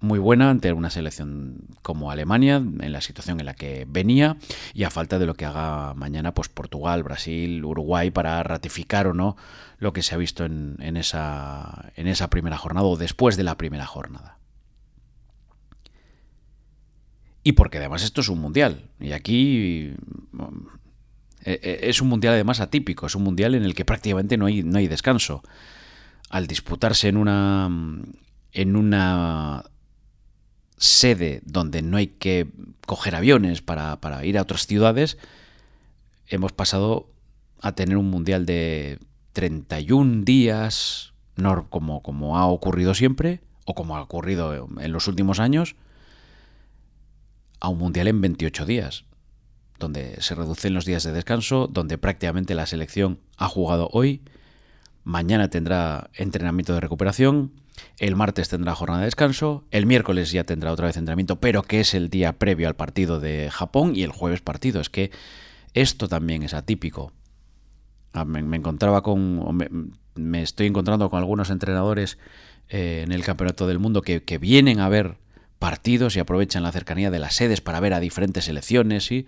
Muy 0.00 0.18
buena 0.18 0.50
ante 0.50 0.72
una 0.72 0.90
selección 0.90 1.68
como 1.82 2.10
Alemania, 2.10 2.56
en 2.56 2.92
la 2.92 3.00
situación 3.00 3.38
en 3.40 3.46
la 3.46 3.54
que 3.54 3.86
venía, 3.88 4.36
y 4.72 4.84
a 4.84 4.90
falta 4.90 5.18
de 5.18 5.26
lo 5.26 5.34
que 5.34 5.44
haga 5.44 5.94
mañana 5.94 6.32
pues 6.32 6.48
Portugal, 6.48 7.02
Brasil, 7.02 7.64
Uruguay, 7.64 8.10
para 8.10 8.42
ratificar 8.42 9.06
o 9.06 9.14
no 9.14 9.36
lo 9.78 9.92
que 9.92 10.02
se 10.02 10.14
ha 10.14 10.18
visto 10.18 10.44
en, 10.44 10.96
esa, 10.96 11.92
en 11.96 12.08
esa 12.08 12.30
primera 12.30 12.56
jornada 12.56 12.86
o 12.86 12.96
después 12.96 13.36
de 13.36 13.44
la 13.44 13.56
primera 13.56 13.86
jornada. 13.86 14.35
Y 17.46 17.52
porque 17.52 17.78
además 17.78 18.02
esto 18.02 18.22
es 18.22 18.28
un 18.28 18.40
mundial. 18.40 18.90
Y 18.98 19.12
aquí 19.12 19.94
eh, 21.44 21.60
eh, 21.62 21.80
es 21.84 22.02
un 22.02 22.08
mundial 22.08 22.34
además 22.34 22.58
atípico, 22.58 23.06
es 23.06 23.14
un 23.14 23.22
mundial 23.22 23.54
en 23.54 23.62
el 23.62 23.72
que 23.72 23.84
prácticamente 23.84 24.36
no 24.36 24.46
hay, 24.46 24.64
no 24.64 24.78
hay 24.78 24.88
descanso. 24.88 25.44
Al 26.28 26.48
disputarse 26.48 27.06
en 27.06 27.16
una, 27.16 27.70
en 28.50 28.74
una 28.74 29.62
sede 30.76 31.40
donde 31.44 31.82
no 31.82 31.98
hay 31.98 32.08
que 32.08 32.48
coger 32.84 33.14
aviones 33.14 33.62
para, 33.62 34.24
ir 34.24 34.38
a 34.38 34.42
otras 34.42 34.66
ciudades, 34.66 35.16
hemos 36.26 36.50
pasado 36.50 37.12
a 37.60 37.76
tener 37.76 37.96
un 37.96 38.10
mundial 38.10 38.44
de 38.44 38.98
31 39.34 40.24
días, 40.24 41.12
no 41.36 41.70
como, 41.70 42.02
como 42.02 42.38
ha 42.38 42.46
ocurrido 42.46 42.92
siempre, 42.94 43.40
o 43.66 43.76
como 43.76 43.96
ha 43.96 44.02
ocurrido 44.02 44.68
en 44.80 44.90
los 44.90 45.06
últimos 45.06 45.38
años, 45.38 45.76
a 47.66 47.68
un 47.68 47.78
mundial 47.78 48.06
en 48.06 48.20
28 48.20 48.64
días, 48.64 49.04
donde 49.80 50.20
se 50.20 50.36
reducen 50.36 50.72
los 50.72 50.84
días 50.84 51.02
de 51.02 51.10
descanso, 51.10 51.66
donde 51.66 51.98
prácticamente 51.98 52.54
la 52.54 52.64
selección 52.64 53.18
ha 53.36 53.48
jugado 53.48 53.88
hoy, 53.92 54.22
mañana 55.02 55.50
tendrá 55.50 56.08
entrenamiento 56.14 56.74
de 56.74 56.80
recuperación, 56.80 57.50
el 57.98 58.14
martes 58.14 58.48
tendrá 58.48 58.76
jornada 58.76 59.00
de 59.00 59.06
descanso, 59.06 59.64
el 59.72 59.84
miércoles 59.84 60.30
ya 60.30 60.44
tendrá 60.44 60.70
otra 60.70 60.86
vez 60.86 60.96
entrenamiento, 60.96 61.40
pero 61.40 61.64
que 61.64 61.80
es 61.80 61.92
el 61.94 62.08
día 62.08 62.34
previo 62.34 62.68
al 62.68 62.76
partido 62.76 63.18
de 63.18 63.50
Japón 63.50 63.96
y 63.96 64.04
el 64.04 64.12
jueves 64.12 64.42
partido. 64.42 64.80
Es 64.80 64.88
que 64.88 65.10
esto 65.74 66.06
también 66.06 66.44
es 66.44 66.54
atípico. 66.54 67.12
Ah, 68.12 68.24
me, 68.24 68.56
encontraba 68.56 69.02
con, 69.02 69.58
me, 70.14 70.42
estoy 70.42 70.68
encontrando 70.68 71.10
con 71.10 71.18
algunos 71.18 71.50
entrenadores 71.50 72.16
eh, 72.68 73.02
en 73.04 73.10
el 73.10 73.24
Campeonato 73.24 73.66
del 73.66 73.80
Mundo 73.80 74.02
que, 74.02 74.22
que 74.22 74.38
vienen 74.38 74.78
a 74.78 74.88
ver 74.88 75.18
partidos 75.58 76.16
y 76.16 76.20
aprovechan 76.20 76.62
la 76.62 76.72
cercanía 76.72 77.10
de 77.10 77.18
las 77.18 77.34
sedes 77.34 77.60
para 77.60 77.80
ver 77.80 77.94
a 77.94 78.00
diferentes 78.00 78.44
selecciones. 78.44 79.10
Y, 79.10 79.26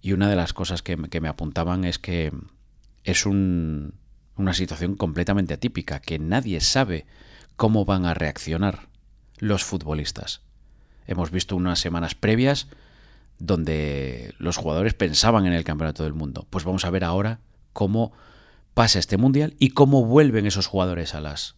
y 0.00 0.12
una 0.12 0.28
de 0.28 0.36
las 0.36 0.52
cosas 0.52 0.82
que, 0.82 0.96
me 0.96 1.28
apuntaban 1.28 1.84
es 1.84 1.98
que 1.98 2.32
es 3.04 3.26
un, 3.26 3.94
una 4.36 4.54
situación 4.54 4.96
completamente 4.96 5.54
atípica, 5.54 6.00
que 6.00 6.18
nadie 6.18 6.60
sabe 6.60 7.06
cómo 7.56 7.84
van 7.84 8.04
a 8.06 8.14
reaccionar 8.14 8.88
los 9.38 9.64
futbolistas. 9.64 10.42
Hemos 11.06 11.30
visto 11.30 11.56
unas 11.56 11.78
semanas 11.78 12.14
previas 12.14 12.68
donde 13.38 14.34
los 14.38 14.56
jugadores 14.56 14.94
pensaban 14.94 15.46
en 15.46 15.52
el 15.52 15.64
Campeonato 15.64 16.04
del 16.04 16.14
Mundo. 16.14 16.46
Pues 16.50 16.64
vamos 16.64 16.84
a 16.84 16.90
ver 16.90 17.04
ahora 17.04 17.40
cómo 17.72 18.12
pasa 18.74 18.98
este 18.98 19.16
Mundial 19.16 19.54
y 19.58 19.70
cómo 19.70 20.04
vuelven 20.04 20.46
esos 20.46 20.66
jugadores 20.66 21.14
a 21.14 21.20
las, 21.20 21.56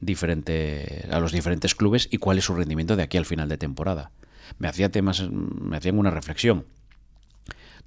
a 0.00 1.20
los 1.20 1.32
diferentes 1.32 1.74
clubes 1.74 2.08
y 2.10 2.18
cuál 2.18 2.38
es 2.38 2.44
su 2.44 2.54
rendimiento 2.54 2.96
de 2.96 3.02
aquí 3.02 3.16
al 3.16 3.26
final 3.26 3.48
de 3.48 3.58
temporada. 3.58 4.10
Me 4.58 4.68
hacía 4.68 4.90
temas, 4.90 5.28
me 5.30 5.76
hacían 5.76 5.98
una 5.98 6.10
reflexión. 6.10 6.66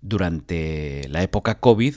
Durante 0.02 1.08
la 1.10 1.24
época 1.24 1.60
COVID 1.60 1.96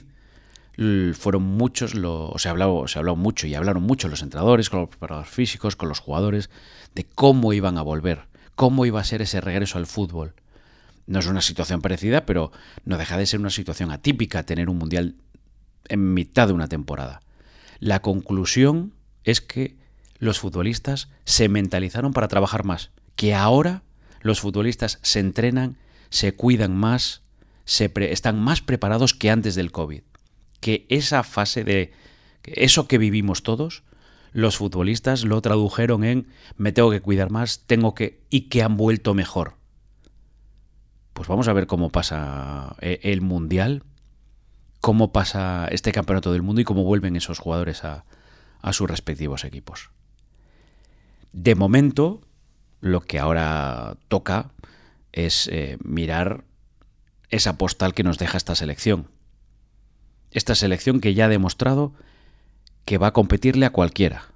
fueron 1.14 1.42
muchos, 1.42 1.94
lo, 1.94 2.33
se, 2.37 2.48
ha 2.48 2.50
hablado, 2.50 2.88
se 2.88 2.98
habló 2.98 3.16
mucho 3.16 3.46
y 3.46 3.55
hablaron 3.55 3.83
mucho 3.83 4.09
los 4.09 4.22
entrenadores, 4.22 4.70
con 4.70 4.81
los 4.81 4.88
preparadores 4.88 5.31
físicos, 5.31 5.77
con 5.77 5.88
los 5.88 6.00
jugadores, 6.00 6.50
de 6.94 7.05
cómo 7.05 7.53
iban 7.53 7.79
a 7.79 7.83
volver, 7.83 8.27
cómo 8.55 8.87
iba 8.87 9.00
a 9.00 9.05
ser 9.05 9.22
ese 9.22 9.40
regreso 9.40 9.79
al 9.79 9.87
fútbol. 9.87 10.35
No 11.07 11.18
es 11.18 11.27
una 11.27 11.42
situación 11.42 11.81
parecida, 11.83 12.24
pero 12.24 12.50
no 12.85 12.98
deja 12.98 13.16
de 13.18 13.27
ser 13.27 13.40
una 13.40 13.50
situación 13.50 13.90
atípica 13.90 14.44
tener 14.44 14.70
un 14.70 14.79
mundial 14.79 15.16
en 15.88 16.14
mitad 16.14 16.48
de 16.48 16.55
una 16.55 16.68
temporada. 16.68 17.20
La 17.79 18.00
conclusión 18.00 18.94
es 19.22 19.40
que 19.40 19.77
los 20.25 20.41
futbolistas 20.41 21.11
se 21.25 21.49
mentalizaron 21.49 22.13
para 22.13 22.29
trabajar 22.29 22.65
más, 22.65 22.91
que 23.15 23.35
ahora 23.35 23.83
los 24.23 24.41
futbolistas 24.41 24.99
se 25.03 25.21
entrenan, 25.21 25.77
se 26.09 26.35
cuidan 26.35 26.75
más, 26.75 27.23
se 27.67 27.93
están 28.11 28.41
más 28.41 28.63
preparados 28.63 29.13
que 29.13 29.31
antes 29.31 29.55
del 29.55 29.71
COVID. 29.71 30.03
Que 30.61 30.87
esa 30.89 31.23
fase 31.25 31.63
de 31.63 31.93
eso 32.45 32.89
que 32.89 32.97
vivimos 32.97 33.43
todos, 33.43 33.83
los 34.33 34.57
futbolistas 34.57 35.25
lo 35.25 35.41
tradujeron 35.43 36.05
en 36.05 36.27
me 36.57 36.73
tengo 36.73 36.91
que 36.91 37.03
cuidar 37.03 37.31
más, 37.31 37.65
tengo 37.67 37.95
que 37.95 38.23
y 38.31 38.49
que 38.49 38.63
han 38.63 38.79
vuelto 38.79 39.13
mejor. 39.13 39.57
Pues 41.13 41.29
vamos 41.29 41.49
a 41.49 41.53
ver 41.53 41.67
cómo 41.67 41.91
pasa 41.91 42.77
eh, 42.81 42.99
el 43.03 43.21
mundial, 43.21 43.83
cómo 44.81 45.13
pasa 45.13 45.69
este 45.71 45.93
campeonato 45.93 46.33
del 46.33 46.43
mundo 46.43 46.63
y 46.63 46.65
cómo 46.65 46.83
vuelven 46.83 47.15
esos 47.15 47.39
jugadores 47.39 47.85
a, 47.85 48.07
a 48.63 48.73
sus 48.73 48.89
respectivos 48.89 49.45
equipos. 49.45 49.91
De 51.35 51.57
momento, 51.57 52.20
lo 52.81 53.01
que 53.01 53.18
ahora 53.18 53.97
toca 54.07 54.53
es 55.11 55.49
eh, 55.49 55.79
mirar 55.83 56.44
esa 57.29 57.59
postal 57.59 57.92
que 57.92 58.05
nos 58.05 58.18
deja 58.18 58.37
esta 58.37 58.55
selección. 58.55 59.09
Esta 60.31 60.55
selección 60.55 61.01
que 61.01 61.12
ya 61.12 61.25
ha 61.25 61.29
demostrado 61.29 61.92
que 62.85 62.99
va 62.99 63.09
a 63.09 63.12
competirle 63.12 63.66
a 63.66 63.70
cualquiera. 63.70 64.27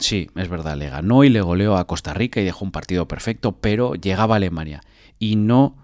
Sí, 0.00 0.28
es 0.34 0.48
verdad, 0.48 0.76
le 0.76 0.88
ganó 0.88 1.22
y 1.22 1.28
le 1.28 1.40
goleó 1.40 1.76
a 1.76 1.86
Costa 1.86 2.12
Rica 2.12 2.40
y 2.40 2.44
dejó 2.44 2.64
un 2.64 2.72
partido 2.72 3.06
perfecto, 3.06 3.52
pero 3.60 3.94
llegaba 3.94 4.34
a 4.34 4.38
Alemania 4.38 4.80
y 5.20 5.36
no 5.36 5.76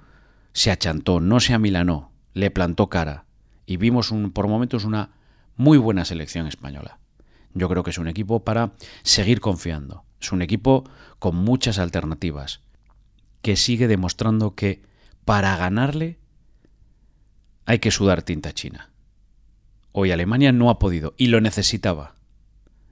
se 0.53 0.73
achantó, 0.73 1.21
no 1.21 1.39
se 1.39 1.55
amilanó, 1.55 2.11
le 2.35 2.51
plantó 2.51 2.89
cara. 2.89 3.25
Y 3.67 3.77
vimos 3.77 4.11
un, 4.11 4.33
por 4.33 4.49
momentos 4.49 4.85
una 4.85 5.11
muy 5.55 5.79
buena 5.79 6.05
selección 6.05 6.49
española. 6.49 6.99
Yo 7.55 7.69
creo 7.69 7.85
que 7.85 7.91
es 7.91 7.99
un 7.99 8.09
equipo 8.09 8.41
para 8.41 8.73
seguir 9.05 9.41
confiando. 9.41 10.08
Es 10.21 10.33
un 10.33 10.43
equipo 10.43 10.85
con 11.19 11.37
muchas 11.37 11.79
alternativas, 11.79 12.61
que 13.43 13.57
sigue 13.57 13.89
demostrando 13.89 14.55
que 14.55 14.83
para 15.25 15.57
ganarle 15.57 16.19
hay 17.67 17.79
que 17.79 17.91
sudar 17.91 18.23
tinta 18.23 18.53
china. 18.53 18.91
Hoy 19.93 20.11
Alemania 20.11 20.53
no 20.53 20.71
ha 20.71 20.79
podido 20.79 21.15
y 21.17 21.27
lo 21.27 21.41
necesitaba. 21.41 22.15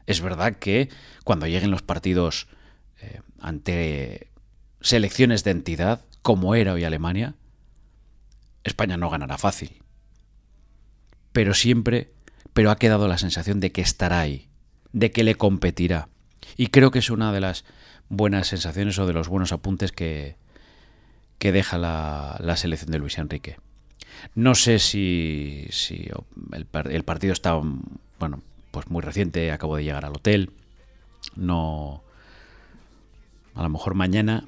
Es 0.07 0.21
verdad 0.21 0.57
que 0.57 0.89
cuando 1.25 1.47
lleguen 1.47 1.71
los 1.71 1.83
partidos 1.83 2.47
eh, 3.01 3.21
ante 3.41 4.31
selecciones 4.81 5.45
de 5.45 5.51
entidad, 5.51 6.05
como 6.23 6.55
era 6.55 6.73
hoy 6.73 6.85
Alemania, 6.85 7.35
España 8.65 8.97
no 8.97 9.11
ganará 9.11 9.39
fácil. 9.39 9.83
Pero 11.33 11.55
siempre, 11.55 12.12
pero 12.53 12.71
ha 12.71 12.77
quedado 12.77 13.09
la 13.09 13.19
sensación 13.19 13.61
de 13.61 13.73
que 13.73 13.81
estará 13.81 14.21
ahí, 14.21 14.49
de 14.93 15.11
que 15.11 15.25
le 15.25 15.35
competirá. 15.35 16.09
Y 16.57 16.69
creo 16.69 16.91
que 16.91 17.01
es 17.01 17.11
una 17.11 17.33
de 17.33 17.41
las 17.41 17.65
buenas 18.09 18.49
sensaciones 18.49 18.99
o 18.99 19.07
de 19.07 19.13
los 19.13 19.29
buenos 19.29 19.53
apuntes 19.53 19.93
que, 19.93 20.37
que 21.39 21.53
deja 21.53 21.79
la, 21.79 22.37
la 22.41 22.57
selección 22.57 22.91
de 22.91 22.99
Luis 22.99 23.19
Enrique. 23.19 23.59
No 24.35 24.55
sé 24.55 24.79
si, 24.79 25.67
si 25.71 26.09
el, 26.53 27.05
partido 27.05 27.33
está, 27.33 27.61
bueno, 28.19 28.43
pues 28.71 28.89
muy 28.89 29.03
reciente, 29.03 29.53
acabo 29.53 29.77
de 29.77 29.85
llegar 29.85 30.05
al 30.05 30.15
hotel. 30.15 30.51
No. 31.35 32.03
A 33.55 33.63
lo 33.63 33.69
mejor 33.69 33.95
mañana 33.95 34.45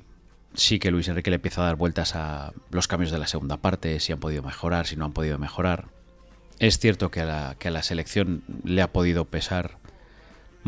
sí 0.54 0.78
que 0.78 0.90
Luis 0.90 1.08
Enrique 1.08 1.30
le 1.30 1.36
empieza 1.36 1.62
a 1.62 1.66
dar 1.66 1.76
vueltas 1.76 2.14
a 2.14 2.52
los 2.70 2.88
cambios 2.88 3.10
de 3.10 3.18
la 3.18 3.26
segunda 3.26 3.58
parte, 3.58 4.00
si 4.00 4.12
han 4.12 4.20
podido 4.20 4.42
mejorar, 4.42 4.86
si 4.86 4.96
no 4.96 5.04
han 5.04 5.12
podido 5.12 5.38
mejorar. 5.38 5.88
Es 6.58 6.78
cierto 6.78 7.10
que 7.10 7.20
a 7.20 7.24
la, 7.24 7.56
que 7.58 7.68
a 7.68 7.70
la 7.70 7.82
selección 7.82 8.42
le 8.64 8.82
ha 8.82 8.92
podido 8.92 9.24
pesar 9.24 9.78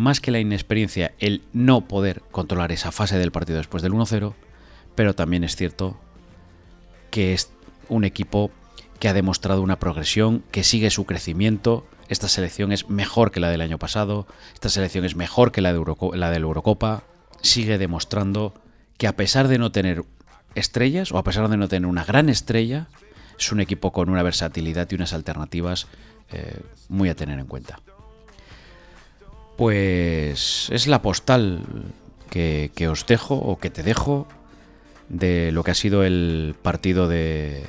más 0.00 0.20
que 0.20 0.30
la 0.30 0.40
inexperiencia 0.40 1.12
el 1.18 1.42
no 1.52 1.82
poder 1.82 2.22
controlar 2.30 2.72
esa 2.72 2.90
fase 2.90 3.18
del 3.18 3.32
partido 3.32 3.58
después 3.58 3.82
del 3.82 3.92
1-0, 3.92 4.34
pero 4.94 5.14
también 5.14 5.44
es 5.44 5.56
cierto 5.56 6.00
que 7.10 7.34
es 7.34 7.52
un 7.88 8.04
equipo 8.04 8.50
que 8.98 9.08
ha 9.08 9.14
demostrado 9.14 9.62
una 9.62 9.78
progresión, 9.78 10.42
que 10.50 10.64
sigue 10.64 10.90
su 10.90 11.04
crecimiento. 11.06 11.86
Esta 12.08 12.28
selección 12.28 12.72
es 12.72 12.88
mejor 12.88 13.30
que 13.30 13.40
la 13.40 13.50
del 13.50 13.60
año 13.60 13.78
pasado, 13.78 14.26
esta 14.54 14.68
selección 14.68 15.04
es 15.04 15.16
mejor 15.16 15.52
que 15.52 15.60
la 15.60 15.72
de, 15.72 15.82
la 16.14 16.36
Eurocopa, 16.36 17.02
sigue 17.42 17.78
demostrando 17.78 18.54
que 18.98 19.06
a 19.06 19.16
pesar 19.16 19.48
de 19.48 19.58
no 19.58 19.72
tener 19.72 20.04
estrellas 20.54 21.12
o 21.12 21.18
a 21.18 21.24
pesar 21.24 21.48
de 21.48 21.56
no 21.56 21.68
tener 21.68 21.88
una 21.88 22.04
gran 22.04 22.28
estrella, 22.28 22.88
es 23.38 23.52
un 23.52 23.60
equipo 23.60 23.92
con 23.92 24.10
una 24.10 24.22
versatilidad 24.22 24.88
y 24.90 24.94
unas 24.94 25.12
alternativas 25.12 25.86
eh, 26.30 26.60
muy 26.88 27.08
a 27.08 27.14
tener 27.14 27.38
en 27.38 27.46
cuenta. 27.46 27.80
Pues 29.60 30.70
es 30.70 30.86
la 30.86 31.02
postal 31.02 31.60
que, 32.30 32.88
os 32.88 33.04
dejo 33.04 33.34
o 33.34 33.58
que 33.58 33.68
te 33.68 33.82
dejo 33.82 34.26
de 35.10 35.52
lo 35.52 35.64
que 35.64 35.72
ha 35.72 35.74
sido 35.74 36.02
el 36.02 36.54
partido 36.62 37.08
de, 37.08 37.66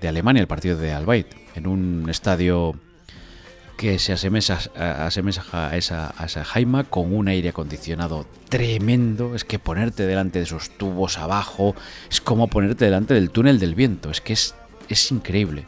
de 0.00 0.08
Alemania, 0.08 0.40
el 0.40 0.46
partido 0.46 0.78
de 0.78 0.92
Albait, 0.92 1.26
en 1.54 1.66
un 1.66 2.08
estadio 2.08 2.76
que 3.76 3.98
se 3.98 4.14
asemeja, 4.14 4.58
a, 4.74 5.76
esa, 5.76 6.14
a 6.16 6.44
Jaima 6.44 6.84
con 6.84 7.14
un 7.14 7.28
aire 7.28 7.50
acondicionado 7.50 8.26
tremendo. 8.48 9.34
Es 9.34 9.44
que 9.44 9.58
ponerte 9.58 10.06
delante 10.06 10.38
de 10.38 10.46
esos 10.46 10.70
tubos 10.70 11.18
abajo 11.18 11.74
es 12.10 12.22
como 12.22 12.48
ponerte 12.48 12.86
delante 12.86 13.12
del 13.12 13.28
túnel 13.28 13.58
del 13.58 13.74
viento. 13.74 14.10
Es 14.10 14.22
que 14.22 14.32
es, 14.32 14.54
es 14.88 15.12
increíble. 15.12 15.66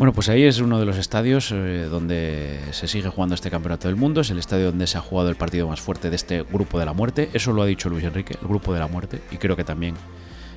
Bueno, 0.00 0.14
pues 0.14 0.30
ahí 0.30 0.44
es 0.44 0.60
uno 0.60 0.78
de 0.78 0.86
los 0.86 0.96
estadios 0.96 1.52
eh, 1.52 1.86
donde 1.90 2.58
se 2.70 2.88
sigue 2.88 3.10
jugando 3.10 3.34
este 3.34 3.50
campeonato 3.50 3.86
del 3.86 3.96
mundo. 3.96 4.22
Es 4.22 4.30
el 4.30 4.38
estadio 4.38 4.70
donde 4.70 4.86
se 4.86 4.96
ha 4.96 5.02
jugado 5.02 5.28
el 5.28 5.36
partido 5.36 5.68
más 5.68 5.82
fuerte 5.82 6.08
de 6.08 6.16
este 6.16 6.42
grupo 6.42 6.78
de 6.78 6.86
la 6.86 6.94
muerte. 6.94 7.28
Eso 7.34 7.52
lo 7.52 7.60
ha 7.60 7.66
dicho 7.66 7.90
Luis 7.90 8.04
Enrique, 8.04 8.34
el 8.40 8.48
grupo 8.48 8.72
de 8.72 8.78
la 8.78 8.86
muerte. 8.86 9.20
Y 9.30 9.36
creo 9.36 9.56
que 9.56 9.64
también 9.64 9.96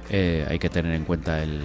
eh, 0.09 0.47
hay 0.49 0.59
que 0.59 0.69
tener 0.69 0.93
en 0.93 1.03
cuenta 1.03 1.43
el, 1.43 1.59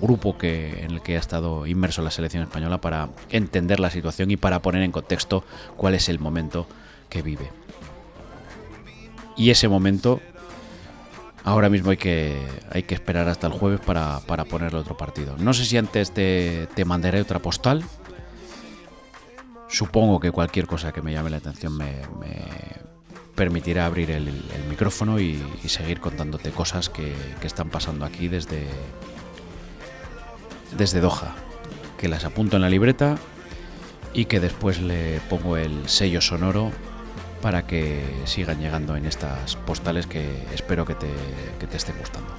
grupo 0.00 0.38
que, 0.38 0.82
en 0.82 0.92
el 0.92 1.02
que 1.02 1.16
ha 1.16 1.18
estado 1.18 1.66
inmerso 1.66 2.00
la 2.00 2.10
selección 2.10 2.42
española 2.42 2.80
para 2.80 3.10
entender 3.28 3.80
la 3.80 3.90
situación 3.90 4.30
y 4.30 4.38
para 4.38 4.62
poner 4.62 4.82
en 4.82 4.90
contexto 4.90 5.44
cuál 5.76 5.96
es 5.96 6.08
el 6.08 6.20
momento 6.20 6.66
que 7.10 7.20
vive. 7.20 7.50
Y 9.36 9.50
ese 9.50 9.68
momento, 9.68 10.22
ahora 11.44 11.68
mismo 11.68 11.90
hay 11.90 11.96
que, 11.96 12.46
hay 12.70 12.82
que 12.82 12.94
esperar 12.94 13.28
hasta 13.28 13.46
el 13.46 13.52
jueves 13.52 13.80
para, 13.80 14.20
para 14.20 14.44
ponerle 14.44 14.78
otro 14.78 14.96
partido. 14.96 15.36
No 15.38 15.52
sé 15.52 15.64
si 15.64 15.76
antes 15.76 16.12
te, 16.12 16.68
te 16.74 16.84
mandaré 16.84 17.20
otra 17.20 17.38
postal. 17.38 17.84
Supongo 19.68 20.18
que 20.20 20.32
cualquier 20.32 20.66
cosa 20.66 20.92
que 20.92 21.00
me 21.02 21.12
llame 21.12 21.30
la 21.30 21.36
atención 21.36 21.76
me 21.76 22.02
permitirá 23.40 23.86
abrir 23.86 24.10
el, 24.10 24.30
micrófono 24.68 25.18
y, 25.18 25.42
seguir 25.66 25.98
contándote 25.98 26.50
cosas 26.50 26.90
que, 26.90 27.14
están 27.42 27.70
pasando 27.70 28.04
aquí 28.04 28.28
desde, 28.28 28.66
desde 30.76 31.00
Doha, 31.00 31.34
que 31.96 32.08
las 32.08 32.26
apunto 32.26 32.56
en 32.56 32.62
la 32.62 32.68
libreta 32.68 33.16
y 34.12 34.26
que 34.26 34.40
después 34.40 34.82
le 34.82 35.20
pongo 35.30 35.56
el 35.56 35.88
sello 35.88 36.20
sonoro 36.20 36.70
para 37.40 37.66
que 37.66 38.02
sigan 38.24 38.60
llegando 38.60 38.96
en 38.96 39.06
estas 39.06 39.56
postales 39.56 40.06
que 40.06 40.44
espero 40.52 40.84
que 40.84 40.94
te, 40.94 41.08
que 41.58 41.66
te 41.66 41.76
estén 41.76 41.96
gustando. 41.98 42.30